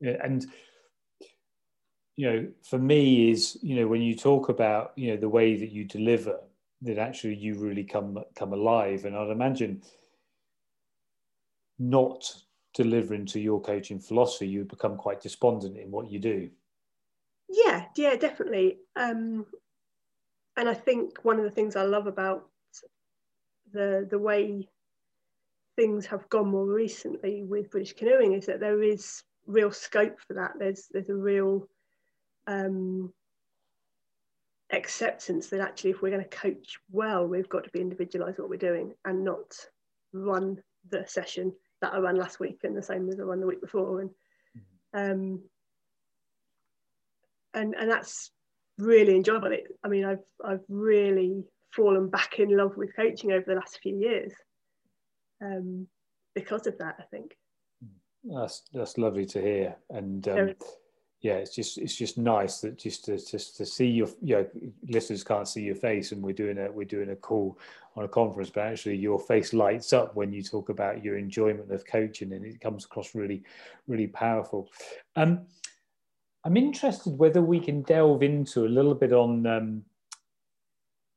know, 0.00 0.16
and 0.22 0.44
you 2.16 2.30
know, 2.30 2.48
for 2.62 2.78
me 2.78 3.30
is, 3.30 3.58
you 3.62 3.76
know, 3.76 3.86
when 3.88 4.02
you 4.02 4.14
talk 4.14 4.48
about, 4.48 4.92
you 4.96 5.10
know, 5.10 5.16
the 5.16 5.28
way 5.28 5.56
that 5.56 5.70
you 5.70 5.84
deliver, 5.84 6.38
that 6.82 6.98
actually 6.98 7.34
you 7.34 7.58
really 7.58 7.84
come 7.84 8.18
come 8.36 8.52
alive. 8.52 9.04
And 9.04 9.16
I'd 9.16 9.30
imagine 9.30 9.82
not 11.78 12.32
delivering 12.74 13.26
to 13.26 13.40
your 13.40 13.60
coaching 13.60 13.98
philosophy, 13.98 14.48
you 14.48 14.64
become 14.64 14.96
quite 14.96 15.20
despondent 15.20 15.76
in 15.76 15.90
what 15.90 16.10
you 16.10 16.18
do. 16.18 16.50
Yeah, 17.48 17.86
yeah, 17.96 18.16
definitely. 18.16 18.78
Um, 18.96 19.46
and 20.56 20.68
I 20.68 20.74
think 20.74 21.24
one 21.24 21.38
of 21.38 21.44
the 21.44 21.50
things 21.50 21.76
I 21.76 21.82
love 21.82 22.06
about 22.06 22.48
the 23.72 24.06
the 24.08 24.18
way 24.18 24.68
things 25.76 26.06
have 26.06 26.28
gone 26.28 26.48
more 26.48 26.66
recently 26.66 27.42
with 27.42 27.70
British 27.70 27.94
canoeing 27.94 28.34
is 28.34 28.46
that 28.46 28.60
there 28.60 28.82
is 28.82 29.22
real 29.46 29.72
scope 29.72 30.20
for 30.20 30.34
that. 30.34 30.52
There's 30.58 30.88
there's 30.92 31.08
a 31.08 31.14
real 31.14 31.68
um, 32.46 33.12
acceptance 34.72 35.48
that 35.48 35.60
actually 35.60 35.90
if 35.90 36.02
we're 36.02 36.10
going 36.10 36.22
to 36.22 36.28
coach 36.28 36.78
well, 36.90 37.26
we've 37.26 37.48
got 37.48 37.64
to 37.64 37.70
be 37.70 37.80
individualised 37.80 38.38
what 38.38 38.48
we're 38.48 38.56
doing 38.56 38.92
and 39.04 39.24
not 39.24 39.54
run 40.12 40.62
the 40.90 41.04
session 41.06 41.52
that 41.80 41.94
I 41.94 41.98
ran 41.98 42.16
last 42.16 42.40
week 42.40 42.60
and 42.64 42.76
the 42.76 42.82
same 42.82 43.08
as 43.08 43.20
I 43.20 43.24
ran 43.24 43.40
the 43.40 43.46
week 43.46 43.60
before. 43.60 44.00
And 44.00 44.10
um, 44.94 45.42
and 47.52 47.74
and 47.74 47.90
that's 47.90 48.30
really 48.78 49.14
enjoyable. 49.14 49.52
It, 49.52 49.64
I 49.82 49.88
mean, 49.88 50.04
I've 50.04 50.24
I've 50.44 50.64
really 50.68 51.44
fallen 51.72 52.08
back 52.08 52.38
in 52.38 52.56
love 52.56 52.76
with 52.76 52.94
coaching 52.94 53.32
over 53.32 53.44
the 53.46 53.56
last 53.56 53.80
few 53.82 53.96
years 53.96 54.32
um, 55.42 55.86
because 56.34 56.66
of 56.66 56.78
that. 56.78 56.96
I 56.98 57.04
think 57.10 57.36
that's 58.24 58.62
that's 58.72 58.98
lovely 58.98 59.26
to 59.26 59.40
hear, 59.40 59.76
and 59.90 60.26
um, 60.28 60.54
yeah, 61.24 61.36
it's 61.36 61.54
just 61.54 61.78
it's 61.78 61.96
just 61.96 62.18
nice 62.18 62.60
that 62.60 62.76
just 62.76 63.06
to 63.06 63.16
just 63.16 63.56
to 63.56 63.64
see 63.64 63.86
your 63.86 64.08
you 64.20 64.36
know 64.36 64.46
listeners 64.90 65.24
can't 65.24 65.48
see 65.48 65.62
your 65.62 65.74
face, 65.74 66.12
and 66.12 66.22
we're 66.22 66.34
doing 66.34 66.58
a 66.58 66.70
we're 66.70 66.84
doing 66.84 67.08
a 67.08 67.16
call 67.16 67.58
on 67.96 68.04
a 68.04 68.08
conference, 68.08 68.50
but 68.50 68.64
actually 68.64 68.96
your 68.96 69.18
face 69.18 69.54
lights 69.54 69.94
up 69.94 70.14
when 70.14 70.34
you 70.34 70.42
talk 70.42 70.68
about 70.68 71.02
your 71.02 71.16
enjoyment 71.16 71.72
of 71.72 71.86
coaching, 71.86 72.34
and 72.34 72.44
it 72.44 72.60
comes 72.60 72.84
across 72.84 73.14
really 73.14 73.42
really 73.88 74.06
powerful. 74.06 74.70
Um, 75.16 75.46
I'm 76.44 76.58
interested 76.58 77.18
whether 77.18 77.40
we 77.40 77.58
can 77.58 77.80
delve 77.80 78.22
into 78.22 78.66
a 78.66 78.68
little 78.68 78.94
bit 78.94 79.14
on. 79.14 79.46
Um, 79.46 79.82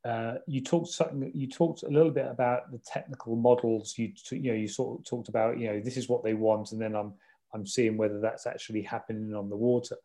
uh, 0.06 0.36
you 0.48 0.62
talked 0.62 0.88
something. 0.88 1.30
You 1.36 1.50
talked 1.50 1.84
a 1.84 1.90
little 1.90 2.12
bit 2.12 2.28
about 2.28 2.72
the 2.72 2.78
technical 2.78 3.36
models. 3.36 3.96
You 3.98 4.14
you 4.32 4.52
know 4.52 4.58
you 4.58 4.70
sort 4.70 5.00
of 5.00 5.06
talked 5.06 5.28
about 5.28 5.60
you 5.60 5.68
know 5.68 5.82
this 5.82 5.98
is 5.98 6.08
what 6.08 6.24
they 6.24 6.34
want, 6.34 6.72
and 6.72 6.82
then 6.82 6.96
I'm 6.96 7.12
I'm 7.54 7.66
seeing 7.66 7.98
whether 7.98 8.20
that's 8.20 8.46
actually 8.46 8.82
happening 8.82 9.34
on 9.34 9.50
the 9.50 9.56
water. 9.56 9.96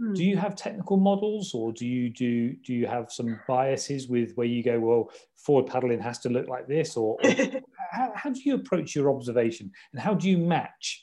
Mm. 0.00 0.14
Do 0.14 0.24
you 0.24 0.36
have 0.36 0.56
technical 0.56 0.98
models, 0.98 1.54
or 1.54 1.72
do 1.72 1.86
you 1.86 2.10
do 2.10 2.54
do 2.56 2.74
you 2.74 2.86
have 2.86 3.10
some 3.10 3.40
biases 3.48 4.08
with 4.08 4.32
where 4.34 4.46
you 4.46 4.62
go, 4.62 4.78
well, 4.78 5.10
forward 5.36 5.70
paddling 5.70 6.00
has 6.00 6.18
to 6.20 6.28
look 6.28 6.48
like 6.48 6.66
this, 6.66 6.96
or, 6.96 7.16
or 7.22 7.30
how, 7.92 8.12
how 8.14 8.30
do 8.30 8.40
you 8.44 8.54
approach 8.54 8.94
your 8.94 9.10
observation, 9.10 9.70
and 9.92 10.02
how 10.02 10.12
do 10.12 10.28
you 10.28 10.36
match 10.36 11.02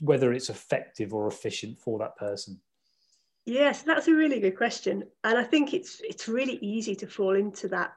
whether 0.00 0.32
it's 0.32 0.48
effective 0.48 1.12
or 1.12 1.26
efficient 1.26 1.78
for 1.80 1.98
that 1.98 2.16
person? 2.16 2.60
Yes, 3.46 3.82
that's 3.82 4.08
a 4.08 4.14
really 4.14 4.38
good 4.38 4.56
question, 4.56 5.02
and 5.24 5.36
I 5.36 5.42
think 5.42 5.74
it's 5.74 6.00
it's 6.04 6.28
really 6.28 6.58
easy 6.62 6.94
to 6.96 7.08
fall 7.08 7.34
into 7.34 7.66
that 7.68 7.94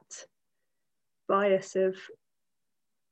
bias 1.27 1.75
of 1.75 1.95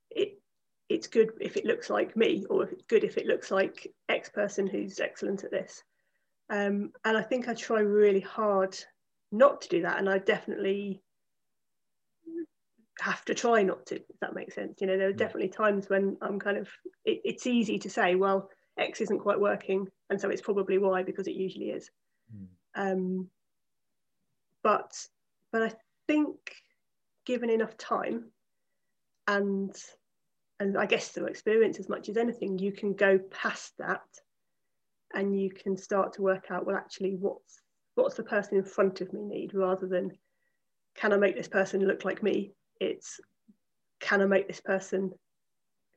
it 0.10 0.42
it's 0.90 1.08
good 1.08 1.32
if 1.42 1.58
it 1.58 1.66
looks 1.66 1.90
like 1.90 2.16
me 2.16 2.46
or 2.50 2.70
good 2.88 3.04
if 3.04 3.18
it 3.18 3.26
looks 3.26 3.52
like 3.52 3.92
X 4.10 4.30
person 4.30 4.68
who's 4.68 5.00
excellent 5.00 5.44
at 5.44 5.52
this. 5.52 5.84
Um, 6.50 6.92
and 7.04 7.18
I 7.18 7.24
think 7.24 7.48
I 7.48 7.54
try 7.54 7.80
really 7.80 8.20
hard 8.20 8.78
not 9.32 9.62
to 9.62 9.70
do 9.70 9.82
that. 9.82 9.98
And 9.98 10.10
I 10.10 10.20
definitely 10.20 11.02
have 13.02 13.26
to 13.26 13.34
try 13.34 13.64
not 13.64 13.86
to, 13.88 13.96
if 13.96 14.20
that 14.22 14.36
makes 14.36 14.56
sense. 14.56 14.80
You 14.80 14.88
know, 14.88 14.98
there 14.98 15.10
are 15.10 15.14
definitely 15.14 15.50
times 15.50 15.90
when 15.90 16.18
I'm 16.22 16.40
kind 16.40 16.58
of, 16.58 16.70
it, 17.04 17.22
it's 17.26 17.48
easy 17.48 17.80
to 17.80 17.90
say, 17.90 18.16
well, 18.16 18.50
X 18.78 19.02
isn't 19.02 19.20
quite 19.20 19.40
working. 19.40 19.88
And 20.10 20.22
so 20.22 20.30
it's 20.30 20.42
probably 20.42 20.78
Y 20.78 21.04
because 21.04 21.28
it 21.28 21.36
usually 21.36 21.72
is. 21.72 21.90
Mm. 22.34 22.48
Um, 22.76 23.30
but, 24.64 24.92
but 25.52 25.64
I 25.64 25.74
think 26.08 26.38
given 27.26 27.50
enough 27.50 27.76
time 27.78 28.26
and 29.28 29.76
and 30.60 30.78
I 30.78 30.86
guess 30.86 31.10
through 31.10 31.26
experience 31.26 31.80
as 31.80 31.90
much 31.90 32.10
as 32.10 32.18
anything, 32.18 32.58
you 32.58 32.72
can 32.72 32.94
go 32.94 33.20
past 33.30 33.74
that 33.78 34.02
and 35.14 35.40
you 35.40 35.50
can 35.50 35.78
start 35.78 36.14
to 36.14 36.22
work 36.22 36.46
out, 36.50 36.66
well, 36.66 36.76
actually, 36.76 37.16
what's 37.20 37.62
what's 37.96 38.16
the 38.16 38.24
person 38.24 38.58
in 38.58 38.64
front 38.64 39.00
of 39.02 39.14
me 39.14 39.22
need 39.22 39.54
rather 39.54 39.88
than 39.88 40.12
can 40.96 41.14
I 41.14 41.18
make 41.18 41.36
this 41.36 41.48
person 41.48 41.86
look 41.86 42.06
like 42.06 42.22
me? 42.22 42.54
It's 42.80 43.20
can 44.00 44.22
I 44.22 44.26
make 44.26 44.48
this 44.48 44.62
person, 44.62 45.12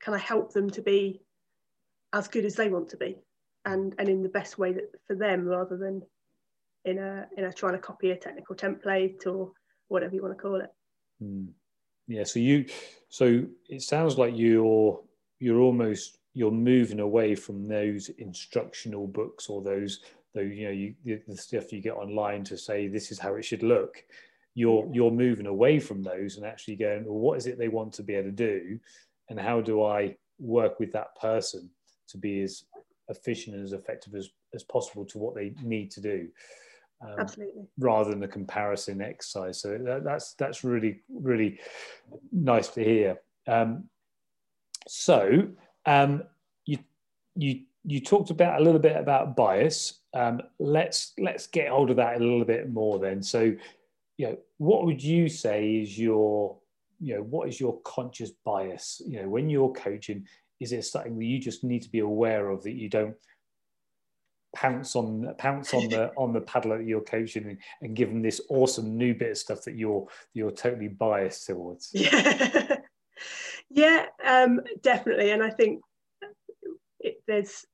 can 0.00 0.14
I 0.14 0.18
help 0.18 0.52
them 0.52 0.70
to 0.70 0.82
be 0.82 1.20
as 2.12 2.28
good 2.28 2.44
as 2.44 2.54
they 2.54 2.68
want 2.68 2.90
to 2.90 2.96
be 2.96 3.16
and, 3.64 3.94
and 3.98 4.08
in 4.08 4.22
the 4.22 4.28
best 4.28 4.58
way 4.58 4.72
that 4.72 4.84
for 5.06 5.16
them 5.16 5.44
rather 5.44 5.76
than 5.76 6.02
in 6.84 6.98
a 6.98 7.26
in 7.36 7.44
a 7.44 7.52
trying 7.52 7.74
to 7.74 7.78
copy 7.78 8.12
a 8.12 8.16
technical 8.16 8.54
template 8.54 9.26
or 9.26 9.52
whatever 9.88 10.14
you 10.14 10.22
want 10.22 10.36
to 10.36 10.40
call 10.42 10.60
it. 10.60 10.70
Mm. 11.22 11.48
Yeah. 12.06 12.24
So 12.24 12.38
you, 12.38 12.66
so 13.08 13.42
it 13.68 13.82
sounds 13.82 14.18
like 14.18 14.34
you're 14.36 15.00
you're 15.38 15.60
almost 15.60 16.18
you're 16.34 16.50
moving 16.50 17.00
away 17.00 17.34
from 17.34 17.66
those 17.66 18.10
instructional 18.18 19.06
books 19.06 19.48
or 19.48 19.62
those 19.62 20.00
though 20.34 20.40
you 20.40 20.64
know 20.64 20.70
you 20.70 20.94
the 21.26 21.36
stuff 21.36 21.72
you 21.72 21.80
get 21.80 21.94
online 21.94 22.44
to 22.44 22.56
say 22.56 22.86
this 22.86 23.10
is 23.10 23.18
how 23.18 23.34
it 23.34 23.44
should 23.44 23.62
look. 23.62 24.02
You're 24.54 24.88
you're 24.92 25.10
moving 25.10 25.46
away 25.46 25.78
from 25.78 26.02
those 26.02 26.36
and 26.36 26.44
actually 26.44 26.76
going 26.76 27.04
well 27.04 27.18
what 27.18 27.38
is 27.38 27.46
it 27.46 27.58
they 27.58 27.68
want 27.68 27.92
to 27.94 28.02
be 28.02 28.14
able 28.14 28.30
to 28.30 28.32
do? 28.32 28.78
And 29.30 29.38
how 29.38 29.60
do 29.60 29.84
i 29.84 30.16
work 30.38 30.78
with 30.78 30.92
that 30.92 31.14
person 31.20 31.68
to 32.08 32.16
be 32.16 32.40
as 32.42 32.64
efficient 33.08 33.56
and 33.56 33.64
as 33.64 33.72
effective 33.72 34.14
as, 34.14 34.30
as 34.54 34.62
possible 34.62 35.04
to 35.04 35.18
what 35.18 35.34
they 35.34 35.54
need 35.62 35.90
to 35.90 36.00
do 36.00 36.28
um, 37.00 37.14
absolutely 37.18 37.62
rather 37.78 38.10
than 38.10 38.20
the 38.20 38.28
comparison 38.28 39.00
exercise 39.00 39.60
so 39.60 39.78
that, 39.78 40.04
that's 40.04 40.34
that's 40.34 40.64
really 40.64 41.00
really 41.08 41.58
nice 42.32 42.68
to 42.68 42.82
hear 42.82 43.18
um, 43.46 43.84
so 44.86 45.48
um, 45.86 46.22
you 46.66 46.78
you 47.34 47.60
you 47.84 48.00
talked 48.00 48.30
about 48.30 48.60
a 48.60 48.64
little 48.64 48.80
bit 48.80 48.96
about 48.96 49.36
bias. 49.36 50.00
Um, 50.14 50.42
let's 50.58 51.12
let's 51.18 51.46
get 51.46 51.68
hold 51.68 51.90
of 51.90 51.96
that 51.96 52.16
a 52.16 52.18
little 52.18 52.44
bit 52.44 52.70
more 52.70 52.98
then. 52.98 53.22
So, 53.22 53.54
you 54.16 54.26
know, 54.26 54.38
what 54.58 54.84
would 54.84 55.02
you 55.02 55.28
say 55.28 55.76
is 55.76 55.98
your 55.98 56.58
you 57.00 57.16
know 57.16 57.22
what 57.22 57.48
is 57.48 57.60
your 57.60 57.80
conscious 57.82 58.30
bias? 58.44 59.00
You 59.06 59.22
know, 59.22 59.28
when 59.28 59.48
you're 59.48 59.72
coaching, 59.72 60.26
is 60.60 60.72
it 60.72 60.84
something 60.84 61.18
that 61.18 61.24
you 61.24 61.38
just 61.38 61.64
need 61.64 61.82
to 61.82 61.90
be 61.90 62.00
aware 62.00 62.50
of 62.50 62.62
that 62.64 62.74
you 62.74 62.88
don't 62.88 63.14
pounce 64.54 64.96
on 64.96 65.34
pounce 65.38 65.74
on 65.74 65.88
the 65.88 66.12
on 66.16 66.32
the 66.32 66.40
paddler 66.40 66.78
that 66.78 66.86
you're 66.86 67.00
coaching 67.00 67.44
and, 67.44 67.58
and 67.82 67.96
give 67.96 68.08
them 68.08 68.22
this 68.22 68.40
awesome 68.48 68.96
new 68.96 69.14
bit 69.14 69.32
of 69.32 69.38
stuff 69.38 69.62
that 69.64 69.76
you're 69.76 70.06
you're 70.34 70.50
totally 70.50 70.88
biased 70.88 71.46
towards? 71.46 71.90
Yeah, 71.92 72.76
yeah, 73.70 74.06
um, 74.24 74.60
definitely. 74.82 75.30
And 75.30 75.42
I 75.42 75.50
think 75.50 75.80
it, 77.00 77.22
there's 77.26 77.64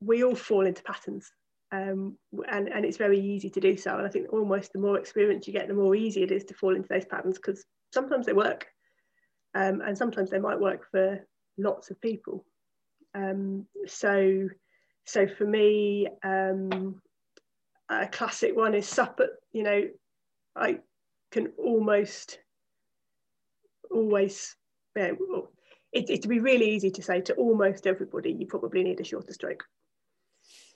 we 0.00 0.24
all 0.24 0.34
fall 0.34 0.66
into 0.66 0.82
patterns 0.82 1.30
um, 1.72 2.18
and, 2.50 2.68
and 2.68 2.84
it's 2.84 2.98
very 2.98 3.18
easy 3.18 3.48
to 3.48 3.60
do 3.60 3.76
so. 3.78 3.96
And 3.96 4.06
I 4.06 4.10
think 4.10 4.30
almost 4.32 4.72
the 4.72 4.78
more 4.78 4.98
experience 4.98 5.46
you 5.46 5.54
get, 5.54 5.68
the 5.68 5.74
more 5.74 5.94
easy 5.94 6.22
it 6.22 6.30
is 6.30 6.44
to 6.44 6.54
fall 6.54 6.76
into 6.76 6.88
those 6.88 7.06
patterns 7.06 7.38
because 7.38 7.64
sometimes 7.92 8.26
they 8.26 8.34
work 8.34 8.66
um, 9.54 9.80
and 9.80 9.96
sometimes 9.96 10.30
they 10.30 10.38
might 10.38 10.60
work 10.60 10.86
for 10.90 11.26
lots 11.56 11.90
of 11.90 12.00
people. 12.02 12.44
Um, 13.14 13.66
so, 13.86 14.48
so 15.04 15.26
for 15.26 15.44
me, 15.44 16.08
um, 16.22 17.00
a 17.88 18.06
classic 18.08 18.56
one 18.56 18.74
is 18.74 18.88
supper. 18.88 19.28
You 19.52 19.62
know, 19.62 19.82
I 20.56 20.78
can 21.30 21.52
almost 21.58 22.38
always, 23.90 24.56
know, 24.96 25.48
it, 25.92 26.08
it'd 26.08 26.28
be 26.28 26.40
really 26.40 26.70
easy 26.70 26.90
to 26.90 27.02
say 27.02 27.20
to 27.22 27.34
almost 27.34 27.86
everybody, 27.86 28.32
you 28.32 28.46
probably 28.46 28.82
need 28.82 29.00
a 29.00 29.04
shorter 29.04 29.32
stroke. 29.32 29.64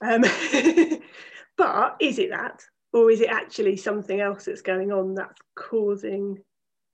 Um, 0.01 0.23
but 1.57 1.97
is 2.01 2.19
it 2.19 2.31
that? 2.31 2.63
Or 2.93 3.11
is 3.11 3.21
it 3.21 3.31
actually 3.31 3.77
something 3.77 4.21
else 4.21 4.45
that's 4.45 4.63
going 4.63 4.93
on 4.93 5.15
that's 5.15 5.41
causing 5.55 6.39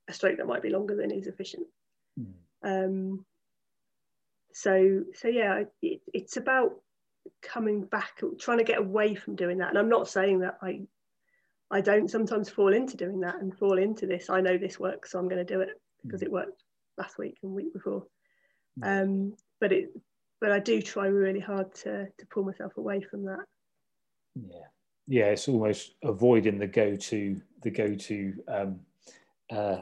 a 0.08 0.12
stroke 0.12 0.38
that 0.38 0.46
might 0.46 0.62
be 0.62 0.70
longer 0.70 0.96
than 0.96 1.10
is 1.10 1.26
efficient? 1.26 1.66
Mm. 2.18 2.34
Um, 2.64 3.24
so, 4.52 5.02
so 5.14 5.28
yeah, 5.28 5.64
it, 5.80 6.00
it's 6.12 6.36
about 6.36 6.72
coming 7.42 7.84
back, 7.84 8.20
trying 8.38 8.58
to 8.58 8.64
get 8.64 8.78
away 8.78 9.14
from 9.14 9.36
doing 9.36 9.58
that. 9.58 9.70
And 9.70 9.78
I'm 9.78 9.88
not 9.88 10.08
saying 10.08 10.40
that 10.40 10.58
I, 10.62 10.82
I 11.70 11.80
don't 11.80 12.10
sometimes 12.10 12.48
fall 12.48 12.72
into 12.72 12.96
doing 12.96 13.20
that 13.20 13.36
and 13.36 13.56
fall 13.56 13.78
into 13.78 14.06
this. 14.06 14.30
I 14.30 14.40
know 14.40 14.58
this 14.58 14.78
works, 14.78 15.12
so 15.12 15.18
I'm 15.18 15.28
going 15.28 15.44
to 15.44 15.54
do 15.54 15.60
it 15.60 15.80
because 16.04 16.20
mm. 16.20 16.24
it 16.24 16.32
worked 16.32 16.64
last 16.98 17.18
week 17.18 17.38
and 17.42 17.52
week 17.52 17.72
before. 17.72 18.04
Mm. 18.80 19.02
Um, 19.02 19.36
but 19.60 19.72
it, 19.72 19.90
but 20.40 20.52
I 20.52 20.58
do 20.58 20.82
try 20.82 21.06
really 21.06 21.40
hard 21.40 21.74
to 21.76 22.06
to 22.06 22.26
pull 22.30 22.44
myself 22.44 22.76
away 22.76 23.00
from 23.00 23.24
that. 23.24 23.44
Yeah, 24.34 24.66
yeah, 25.06 25.24
it's 25.26 25.48
almost 25.48 25.94
avoiding 26.02 26.58
the 26.58 26.66
go 26.66 26.96
to 26.96 27.40
the 27.62 27.70
go 27.70 27.94
to 27.94 28.34
um, 28.48 28.80
uh, 29.50 29.80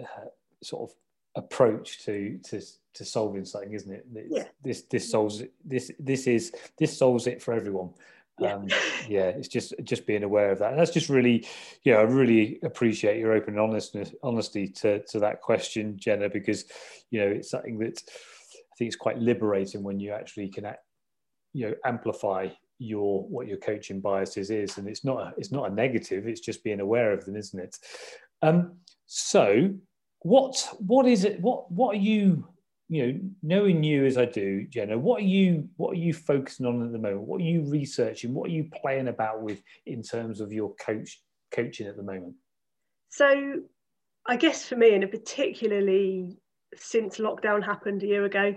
uh, 0.00 0.28
sort 0.62 0.90
of 0.90 0.96
approach 1.34 2.04
to 2.04 2.38
to 2.44 2.60
to 2.94 3.04
solving 3.04 3.44
something, 3.44 3.72
isn't 3.72 3.92
it? 3.92 4.06
Yeah. 4.30 4.44
This 4.62 4.82
this 4.82 5.10
solves 5.10 5.40
it. 5.40 5.52
This 5.64 5.90
this 5.98 6.26
is 6.26 6.52
this 6.78 6.96
solves 6.96 7.26
it 7.26 7.42
for 7.42 7.54
everyone. 7.54 7.90
Yeah. 8.40 8.54
Um, 8.54 8.66
yeah, 9.08 9.28
it's 9.28 9.48
just 9.48 9.74
just 9.84 10.06
being 10.06 10.22
aware 10.22 10.50
of 10.50 10.58
that. 10.60 10.70
And 10.70 10.80
that's 10.80 10.90
just 10.90 11.08
really, 11.08 11.46
yeah, 11.84 11.96
I 11.96 12.02
really 12.02 12.58
appreciate 12.62 13.18
your 13.18 13.32
open 13.32 13.58
honestness, 13.58 14.12
honesty 14.22 14.68
to 14.68 15.02
to 15.04 15.18
that 15.20 15.40
question, 15.40 15.96
Jenna, 15.98 16.28
because 16.28 16.64
you 17.10 17.20
know 17.20 17.26
it's 17.26 17.50
something 17.50 17.78
that 17.78 18.02
I 18.72 18.74
think 18.76 18.88
it's 18.88 18.96
quite 18.96 19.18
liberating 19.18 19.82
when 19.82 20.00
you 20.00 20.12
actually 20.12 20.48
can, 20.48 20.66
you 21.52 21.68
know, 21.68 21.74
amplify 21.84 22.48
your 22.78 23.22
what 23.24 23.46
your 23.46 23.58
coaching 23.58 24.00
biases 24.00 24.50
is, 24.50 24.78
and 24.78 24.88
it's 24.88 25.04
not 25.04 25.20
a, 25.20 25.34
it's 25.36 25.52
not 25.52 25.70
a 25.70 25.74
negative. 25.74 26.26
It's 26.26 26.40
just 26.40 26.64
being 26.64 26.80
aware 26.80 27.12
of 27.12 27.24
them, 27.24 27.36
isn't 27.36 27.60
it? 27.60 27.78
Um, 28.40 28.76
so, 29.06 29.70
what 30.22 30.68
what 30.78 31.06
is 31.06 31.24
it? 31.24 31.40
What 31.40 31.70
what 31.70 31.96
are 31.96 32.00
you 32.00 32.46
you 32.88 33.06
know 33.06 33.20
knowing 33.42 33.82
you 33.82 34.04
as 34.04 34.16
I 34.16 34.24
do, 34.24 34.66
Jenna? 34.68 34.98
What 34.98 35.20
are 35.20 35.26
you 35.26 35.68
what 35.76 35.92
are 35.92 36.00
you 36.00 36.14
focusing 36.14 36.66
on 36.66 36.84
at 36.84 36.92
the 36.92 36.98
moment? 36.98 37.22
What 37.22 37.40
are 37.40 37.44
you 37.44 37.62
researching? 37.62 38.34
What 38.34 38.50
are 38.50 38.52
you 38.52 38.68
playing 38.82 39.08
about 39.08 39.42
with 39.42 39.62
in 39.86 40.02
terms 40.02 40.40
of 40.40 40.52
your 40.52 40.74
coach 40.76 41.20
coaching 41.52 41.86
at 41.86 41.96
the 41.96 42.02
moment? 42.02 42.34
So, 43.10 43.60
I 44.26 44.36
guess 44.36 44.66
for 44.66 44.76
me, 44.76 44.94
and 44.94 45.10
particularly 45.10 46.38
since 46.76 47.18
lockdown 47.18 47.64
happened 47.64 48.02
a 48.02 48.06
year 48.06 48.24
ago, 48.24 48.54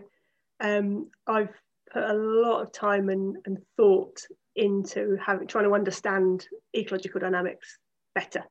um, 0.62 1.10
I've 1.28 1.50
put 1.92 2.04
a 2.04 2.14
lot 2.14 2.62
of 2.62 2.72
time 2.72 3.10
and, 3.10 3.36
and 3.46 3.58
thought 3.76 4.22
into 4.56 5.18
having, 5.24 5.48
trying 5.48 5.66
to 5.66 5.74
understand 5.74 6.48
ecological 6.76 7.20
dynamics 7.20 7.78
better 8.14 8.44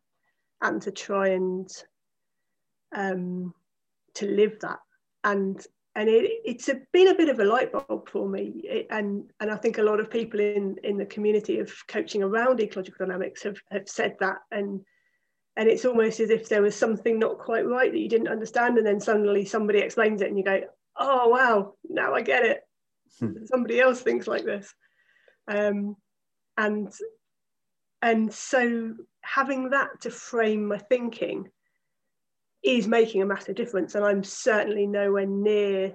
and 0.61 0.83
to 0.83 0.91
try 0.91 1.29
and 1.29 1.71
um, 2.95 3.55
to 4.15 4.27
live 4.27 4.59
that. 4.61 4.79
And 5.23 5.65
and 5.97 6.09
it, 6.09 6.31
it's 6.45 6.69
a, 6.69 6.81
been 6.93 7.09
a 7.09 7.15
bit 7.15 7.29
of 7.29 7.39
a 7.39 7.45
light 7.45 7.71
bulb 7.71 8.09
for 8.09 8.29
me. 8.29 8.63
It, 8.65 8.89
and, 8.91 9.31
and 9.39 9.49
I 9.49 9.57
think 9.57 9.79
a 9.79 9.83
lot 9.83 10.01
of 10.01 10.11
people 10.11 10.41
in, 10.41 10.77
in 10.83 10.97
the 10.97 11.07
community 11.07 11.61
of 11.61 11.73
coaching 11.87 12.21
around 12.21 12.59
ecological 12.59 13.07
dynamics 13.07 13.45
have, 13.45 13.59
have 13.71 13.89
said 13.89 14.17
that. 14.19 14.39
And 14.51 14.81
and 15.57 15.69
it's 15.69 15.85
almost 15.85 16.21
as 16.21 16.31
if 16.31 16.49
there 16.49 16.63
was 16.63 16.75
something 16.75 17.19
not 17.19 17.39
quite 17.39 17.67
right 17.67 17.93
that 17.93 17.99
you 17.99 18.09
didn't 18.09 18.29
understand 18.29 18.77
and 18.77 18.87
then 18.87 19.01
suddenly 19.01 19.45
somebody 19.45 19.79
explains 19.79 20.21
it 20.21 20.29
and 20.29 20.39
you 20.39 20.45
go 20.45 20.61
oh 20.97 21.29
wow 21.29 21.75
now 21.89 22.15
i 22.15 22.21
get 22.21 22.45
it 22.45 22.61
hmm. 23.21 23.33
somebody 23.45 23.81
else 23.81 24.01
thinks 24.01 24.27
like 24.27 24.45
this 24.45 24.75
um, 25.47 25.97
and 26.57 26.93
and 28.03 28.33
so 28.33 28.95
having 29.23 29.71
that 29.71 30.01
to 30.01 30.11
frame 30.11 30.67
my 30.67 30.79
thinking 30.79 31.49
is 32.65 32.89
making 32.89 33.23
a 33.23 33.27
massive 33.27 33.55
difference 33.55 33.95
and 33.95 34.05
i'm 34.05 34.25
certainly 34.25 34.87
nowhere 34.87 35.27
near 35.27 35.93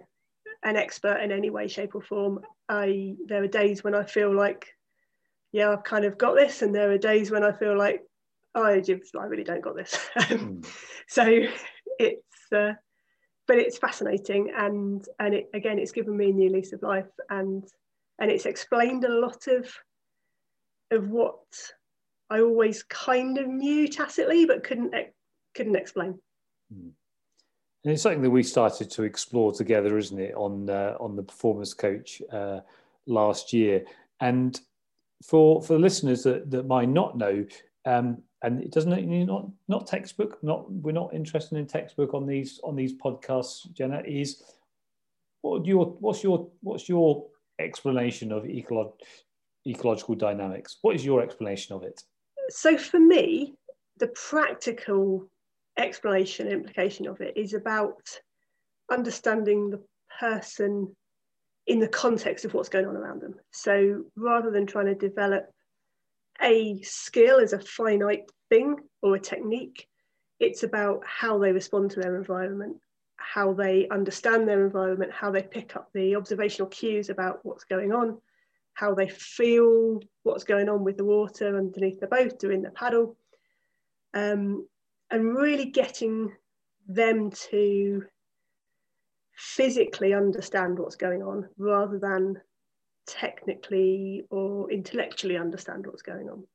an 0.63 0.75
expert 0.75 1.21
in 1.21 1.31
any 1.31 1.49
way 1.49 1.67
shape 1.67 1.95
or 1.95 2.01
form 2.01 2.39
i 2.67 3.15
there 3.27 3.43
are 3.43 3.47
days 3.47 3.83
when 3.83 3.95
i 3.95 4.03
feel 4.03 4.33
like 4.35 4.67
yeah 5.51 5.71
i've 5.71 5.83
kind 5.83 6.05
of 6.05 6.17
got 6.17 6.35
this 6.35 6.61
and 6.61 6.75
there 6.75 6.91
are 6.91 6.97
days 6.97 7.31
when 7.31 7.43
i 7.43 7.51
feel 7.51 7.77
like 7.77 8.01
I 8.55 8.79
just 8.79 9.15
I 9.15 9.25
really 9.25 9.43
don't 9.43 9.61
got 9.61 9.75
this. 9.75 9.97
mm. 10.17 10.65
So 11.07 11.25
it's 11.99 12.51
uh, 12.55 12.73
but 13.47 13.57
it's 13.57 13.77
fascinating 13.77 14.51
and 14.55 15.03
and 15.19 15.33
it 15.33 15.49
again 15.53 15.79
it's 15.79 15.91
given 15.91 16.15
me 16.15 16.29
a 16.29 16.33
new 16.33 16.49
lease 16.49 16.73
of 16.73 16.81
life 16.81 17.09
and 17.29 17.63
and 18.19 18.31
it's 18.31 18.45
explained 18.45 19.05
a 19.05 19.09
lot 19.13 19.47
of 19.47 19.67
of 20.91 21.09
what 21.09 21.39
I 22.29 22.41
always 22.41 22.83
kind 22.83 23.37
of 23.37 23.47
knew 23.47 23.87
tacitly 23.87 24.45
but 24.45 24.63
couldn't 24.63 24.93
couldn't 25.55 25.75
explain. 25.75 26.19
Mm. 26.73 26.91
And 27.83 27.93
it's 27.93 28.03
something 28.03 28.21
that 28.21 28.29
we 28.29 28.43
started 28.43 28.91
to 28.91 29.03
explore 29.03 29.53
together, 29.53 29.97
isn't 29.97 30.19
it, 30.19 30.35
on 30.35 30.69
uh, 30.69 30.95
on 30.99 31.15
the 31.15 31.23
performance 31.23 31.73
coach 31.73 32.21
uh, 32.31 32.59
last 33.05 33.53
year. 33.53 33.85
And 34.19 34.59
for 35.23 35.61
for 35.61 35.79
listeners 35.79 36.23
that, 36.23 36.51
that 36.51 36.67
might 36.67 36.89
not 36.89 37.17
know, 37.17 37.45
um, 37.85 38.21
and 38.41 38.61
it 38.61 38.71
doesn't 38.71 39.25
not 39.25 39.47
not 39.67 39.87
textbook 39.87 40.41
not 40.41 40.71
we're 40.71 40.91
not 40.91 41.13
interested 41.13 41.57
in 41.57 41.65
textbook 41.65 42.13
on 42.13 42.25
these 42.25 42.59
on 42.63 42.75
these 42.75 42.93
podcasts 42.93 43.71
jenna 43.73 44.01
is 44.05 44.43
what 45.41 45.65
your 45.65 45.85
what's 45.99 46.23
your 46.23 46.47
what's 46.61 46.87
your 46.87 47.25
explanation 47.59 48.31
of 48.31 48.43
ecolo- 48.43 48.93
ecological 49.67 50.15
dynamics 50.15 50.77
what 50.81 50.95
is 50.95 51.05
your 51.05 51.21
explanation 51.21 51.75
of 51.75 51.83
it 51.83 52.03
so 52.49 52.77
for 52.77 52.99
me 52.99 53.53
the 53.97 54.07
practical 54.07 55.29
explanation 55.79 56.47
implication 56.47 57.07
of 57.07 57.21
it 57.21 57.35
is 57.37 57.53
about 57.53 58.19
understanding 58.91 59.69
the 59.69 59.81
person 60.19 60.95
in 61.67 61.79
the 61.79 61.87
context 61.87 62.45
of 62.45 62.53
what's 62.53 62.69
going 62.69 62.87
on 62.87 62.95
around 62.95 63.21
them 63.21 63.35
so 63.51 64.03
rather 64.15 64.51
than 64.51 64.65
trying 64.65 64.87
to 64.87 64.95
develop 64.95 65.45
a 66.41 66.81
skill 66.81 67.39
as 67.39 67.53
a 67.53 67.59
finite 67.59 68.29
thing 68.49 68.77
or 69.01 69.15
a 69.15 69.19
technique. 69.19 69.87
it's 70.39 70.63
about 70.63 71.01
how 71.05 71.37
they 71.37 71.51
respond 71.51 71.91
to 71.91 71.99
their 71.99 72.15
environment, 72.15 72.77
how 73.17 73.53
they 73.53 73.87
understand 73.89 74.47
their 74.47 74.65
environment, 74.65 75.11
how 75.11 75.29
they 75.29 75.43
pick 75.43 75.75
up 75.75 75.89
the 75.93 76.15
observational 76.15 76.69
cues 76.69 77.09
about 77.09 77.39
what's 77.43 77.65
going 77.65 77.91
on, 77.91 78.17
how 78.73 78.93
they 78.95 79.09
feel 79.09 79.99
what's 80.23 80.45
going 80.45 80.69
on 80.69 80.83
with 80.85 80.95
the 80.95 81.03
water 81.03 81.57
underneath 81.57 81.99
the 81.99 82.07
boat 82.07 82.41
or 82.43 82.51
in 82.53 82.61
the 82.61 82.71
paddle, 82.71 83.17
um, 84.13 84.65
and 85.11 85.35
really 85.35 85.65
getting 85.65 86.31
them 86.87 87.31
to 87.31 88.03
physically 89.35 90.13
understand 90.13 90.77
what's 90.77 90.95
going 90.95 91.21
on 91.21 91.47
rather 91.57 91.97
than 91.97 92.35
technically 93.07 94.23
or 94.29 94.71
intellectually 94.71 95.37
understand 95.37 95.85
what's 95.85 96.01
going 96.01 96.29
on. 96.29 96.45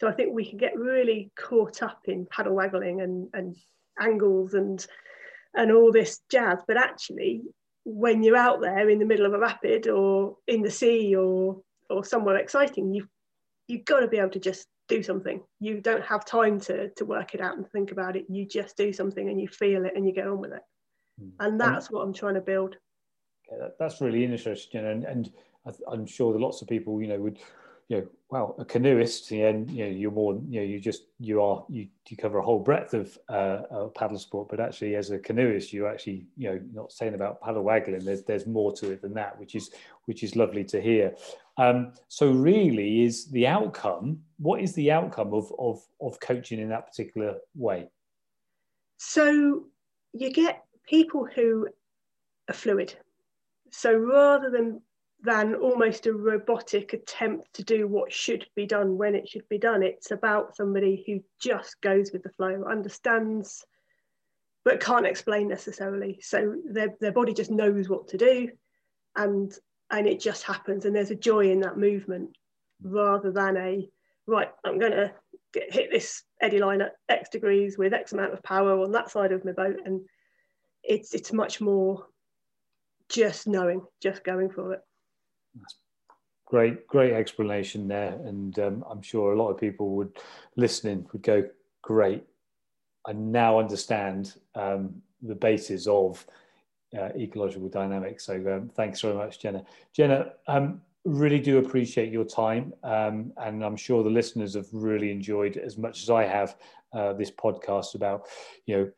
So 0.00 0.08
I 0.08 0.12
think 0.12 0.34
we 0.34 0.48
can 0.48 0.58
get 0.58 0.76
really 0.76 1.30
caught 1.38 1.82
up 1.82 2.00
in 2.06 2.26
paddle 2.26 2.54
waggling 2.54 3.00
and, 3.00 3.28
and 3.32 3.56
angles 3.98 4.54
and 4.54 4.84
and 5.54 5.72
all 5.72 5.90
this 5.90 6.20
jazz, 6.30 6.58
but 6.68 6.76
actually 6.76 7.42
when 7.84 8.22
you're 8.22 8.36
out 8.36 8.60
there 8.60 8.90
in 8.90 8.98
the 8.98 9.06
middle 9.06 9.24
of 9.24 9.32
a 9.32 9.38
rapid 9.38 9.86
or 9.86 10.36
in 10.46 10.60
the 10.60 10.70
sea 10.70 11.14
or 11.14 11.62
or 11.88 12.04
somewhere 12.04 12.36
exciting, 12.36 12.92
you've 12.92 13.08
you've 13.68 13.84
got 13.84 14.00
to 14.00 14.08
be 14.08 14.18
able 14.18 14.30
to 14.30 14.40
just 14.40 14.66
do 14.88 15.02
something. 15.02 15.40
You 15.60 15.80
don't 15.80 16.04
have 16.04 16.24
time 16.24 16.60
to 16.60 16.90
to 16.90 17.04
work 17.04 17.34
it 17.34 17.40
out 17.40 17.56
and 17.56 17.68
think 17.70 17.92
about 17.92 18.16
it. 18.16 18.26
You 18.28 18.46
just 18.46 18.76
do 18.76 18.92
something 18.92 19.28
and 19.28 19.40
you 19.40 19.48
feel 19.48 19.84
it 19.84 19.92
and 19.96 20.06
you 20.06 20.12
get 20.12 20.26
on 20.26 20.40
with 20.40 20.52
it. 20.52 20.62
Mm. 21.22 21.32
And 21.40 21.60
that's 21.60 21.90
what 21.90 22.02
I'm 22.02 22.12
trying 22.12 22.34
to 22.34 22.40
build. 22.40 22.76
Yeah, 23.50 23.58
that, 23.58 23.76
that's 23.78 24.00
really 24.00 24.24
interesting, 24.24 24.84
and 24.86 25.04
and 25.04 25.32
I'm 25.90 26.06
sure 26.06 26.32
that 26.32 26.40
lots 26.40 26.62
of 26.62 26.68
people, 26.68 27.00
you 27.00 27.08
know, 27.08 27.18
would 27.18 27.38
you 27.88 27.98
know, 27.98 28.06
well, 28.30 28.56
a 28.58 28.64
canoeist, 28.64 29.30
and 29.30 29.70
you 29.70 29.84
know, 29.84 29.90
you're 29.90 30.10
more, 30.10 30.34
you 30.48 30.60
know, 30.60 30.66
you 30.66 30.80
just 30.80 31.04
you 31.20 31.40
are 31.40 31.64
you, 31.68 31.86
you 32.08 32.16
cover 32.16 32.38
a 32.38 32.42
whole 32.42 32.58
breadth 32.58 32.94
of 32.94 33.16
uh, 33.28 33.86
paddle 33.94 34.18
sport, 34.18 34.48
but 34.50 34.58
actually, 34.58 34.96
as 34.96 35.10
a 35.10 35.18
canoeist, 35.18 35.72
you're 35.72 35.88
actually, 35.88 36.26
you 36.36 36.50
know, 36.50 36.60
not 36.72 36.90
saying 36.90 37.14
about 37.14 37.40
paddle 37.40 37.62
waggling. 37.62 38.04
There's 38.04 38.24
there's 38.24 38.46
more 38.46 38.72
to 38.76 38.90
it 38.90 39.02
than 39.02 39.14
that, 39.14 39.38
which 39.38 39.54
is 39.54 39.70
which 40.06 40.24
is 40.24 40.34
lovely 40.34 40.64
to 40.64 40.80
hear. 40.80 41.14
Um, 41.58 41.92
so, 42.08 42.30
really, 42.30 43.04
is 43.04 43.26
the 43.30 43.46
outcome? 43.46 44.20
What 44.38 44.60
is 44.60 44.74
the 44.74 44.92
outcome 44.92 45.32
of 45.32 45.52
of 45.58 45.82
of 46.00 46.20
coaching 46.20 46.60
in 46.60 46.68
that 46.68 46.86
particular 46.86 47.36
way? 47.54 47.88
So, 48.98 49.64
you 50.12 50.32
get 50.32 50.64
people 50.88 51.26
who 51.26 51.68
are 52.48 52.54
fluid. 52.54 52.94
So 53.70 53.92
rather 53.94 54.50
than 54.50 54.80
than 55.22 55.54
almost 55.54 56.06
a 56.06 56.12
robotic 56.12 56.92
attempt 56.92 57.54
to 57.54 57.64
do 57.64 57.88
what 57.88 58.12
should 58.12 58.46
be 58.54 58.66
done 58.66 58.96
when 58.96 59.14
it 59.14 59.28
should 59.28 59.48
be 59.48 59.58
done. 59.58 59.82
It's 59.82 60.10
about 60.10 60.54
somebody 60.54 61.02
who 61.06 61.20
just 61.40 61.80
goes 61.80 62.12
with 62.12 62.22
the 62.22 62.30
flow, 62.30 62.64
understands, 62.70 63.64
but 64.64 64.78
can't 64.78 65.06
explain 65.06 65.48
necessarily. 65.48 66.20
So 66.22 66.56
their, 66.70 66.94
their 67.00 67.12
body 67.12 67.32
just 67.32 67.50
knows 67.50 67.88
what 67.88 68.08
to 68.08 68.18
do 68.18 68.50
and 69.16 69.52
and 69.90 70.06
it 70.06 70.20
just 70.20 70.42
happens. 70.42 70.84
And 70.84 70.94
there's 70.94 71.10
a 71.10 71.16
joy 71.16 71.50
in 71.50 71.60
that 71.60 71.78
movement 71.78 72.30
rather 72.82 73.30
than 73.30 73.56
a 73.56 73.88
right, 74.26 74.50
I'm 74.64 74.78
gonna 74.78 75.12
hit 75.54 75.90
this 75.90 76.22
eddy 76.40 76.58
line 76.58 76.82
at 76.82 76.96
X 77.08 77.30
degrees 77.30 77.78
with 77.78 77.94
X 77.94 78.12
amount 78.12 78.32
of 78.32 78.42
power 78.42 78.80
on 78.80 78.92
that 78.92 79.10
side 79.10 79.32
of 79.32 79.44
my 79.44 79.52
boat. 79.52 79.76
And 79.84 80.02
it's 80.82 81.14
it's 81.14 81.32
much 81.32 81.60
more 81.60 82.06
just 83.08 83.46
knowing, 83.46 83.82
just 84.02 84.24
going 84.24 84.50
for 84.50 84.74
it. 84.74 84.80
That's 85.54 85.76
Great, 86.46 86.86
great 86.86 87.12
explanation 87.12 87.88
there, 87.88 88.20
and 88.24 88.56
um, 88.60 88.84
I'm 88.88 89.02
sure 89.02 89.32
a 89.32 89.36
lot 89.36 89.50
of 89.50 89.58
people 89.58 89.96
would 89.96 90.16
listening 90.54 91.04
would 91.10 91.22
go, 91.22 91.42
"Great, 91.82 92.22
I 93.04 93.14
now 93.14 93.58
understand 93.58 94.34
um, 94.54 95.02
the 95.22 95.34
basis 95.34 95.88
of 95.88 96.24
uh, 96.98 97.10
ecological 97.16 97.68
dynamics." 97.68 98.24
So, 98.24 98.34
um, 98.34 98.70
thanks 98.74 99.00
very 99.00 99.14
much, 99.14 99.40
Jenna. 99.40 99.64
Jenna, 99.92 100.32
um, 100.46 100.80
really 101.04 101.38
do 101.38 101.58
appreciate 101.58 102.12
your 102.12 102.24
time, 102.24 102.72
um, 102.82 103.32
and 103.38 103.64
I'm 103.64 103.76
sure 103.76 104.02
the 104.02 104.10
listeners 104.10 104.54
have 104.54 104.68
really 104.72 105.10
enjoyed 105.10 105.56
as 105.56 105.78
much 105.78 106.02
as 106.02 106.10
I 106.10 106.24
have 106.24 106.56
uh, 106.92 107.12
this 107.12 107.30
podcast 107.30 107.94
about, 107.94 108.26
you 108.66 108.76
know 108.76 108.90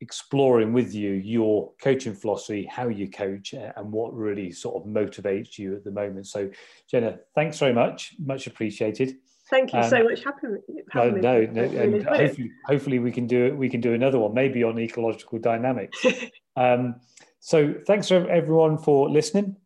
exploring 0.00 0.72
with 0.74 0.94
you 0.94 1.12
your 1.12 1.72
coaching 1.80 2.14
philosophy, 2.14 2.68
how 2.70 2.88
you 2.88 3.08
coach, 3.08 3.54
and 3.54 3.90
what 3.90 4.14
really 4.14 4.50
sort 4.52 4.76
of 4.76 4.88
motivates 4.88 5.58
you 5.58 5.74
at 5.74 5.82
the 5.82 5.90
moment. 5.90 6.26
So, 6.26 6.50
Jenna, 6.90 7.18
thanks 7.34 7.58
very 7.58 7.72
much. 7.72 8.14
Much 8.18 8.46
appreciated. 8.46 9.16
Thank 9.50 9.72
you 9.72 9.78
um, 9.78 9.90
so 9.90 10.02
much 10.04 10.24
me. 10.42 10.58
no, 10.94 11.10
no, 11.10 11.40
no 11.46 11.62
and 11.62 12.02
hopefully, 12.04 12.50
hopefully 12.66 12.98
we 12.98 13.12
can 13.12 13.26
do 13.26 13.46
it. 13.46 13.56
We 13.56 13.68
can 13.68 13.80
do 13.80 13.94
another 13.94 14.18
one, 14.18 14.34
maybe 14.34 14.62
on 14.62 14.78
ecological 14.78 15.38
dynamics. 15.38 16.04
um, 16.56 16.96
so, 17.44 17.74
thanks 17.86 18.08
for 18.08 18.26
everyone 18.30 18.78
for 18.78 19.10
listening. 19.10 19.56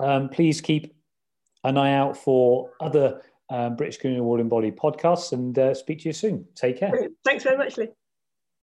Um, 0.00 0.28
please 0.28 0.60
keep 0.60 0.94
an 1.64 1.78
eye 1.78 1.94
out 1.94 2.14
for 2.14 2.72
other 2.78 3.22
um, 3.48 3.74
British 3.74 4.04
Award 4.04 4.18
Awarding 4.18 4.50
Body 4.50 4.70
podcasts, 4.70 5.32
and 5.32 5.58
uh, 5.58 5.72
speak 5.72 6.00
to 6.00 6.10
you 6.10 6.12
soon. 6.12 6.44
Take 6.54 6.78
care. 6.78 7.08
Thanks 7.24 7.42
very 7.42 7.56
much, 7.56 7.78
Lee. 7.78 7.88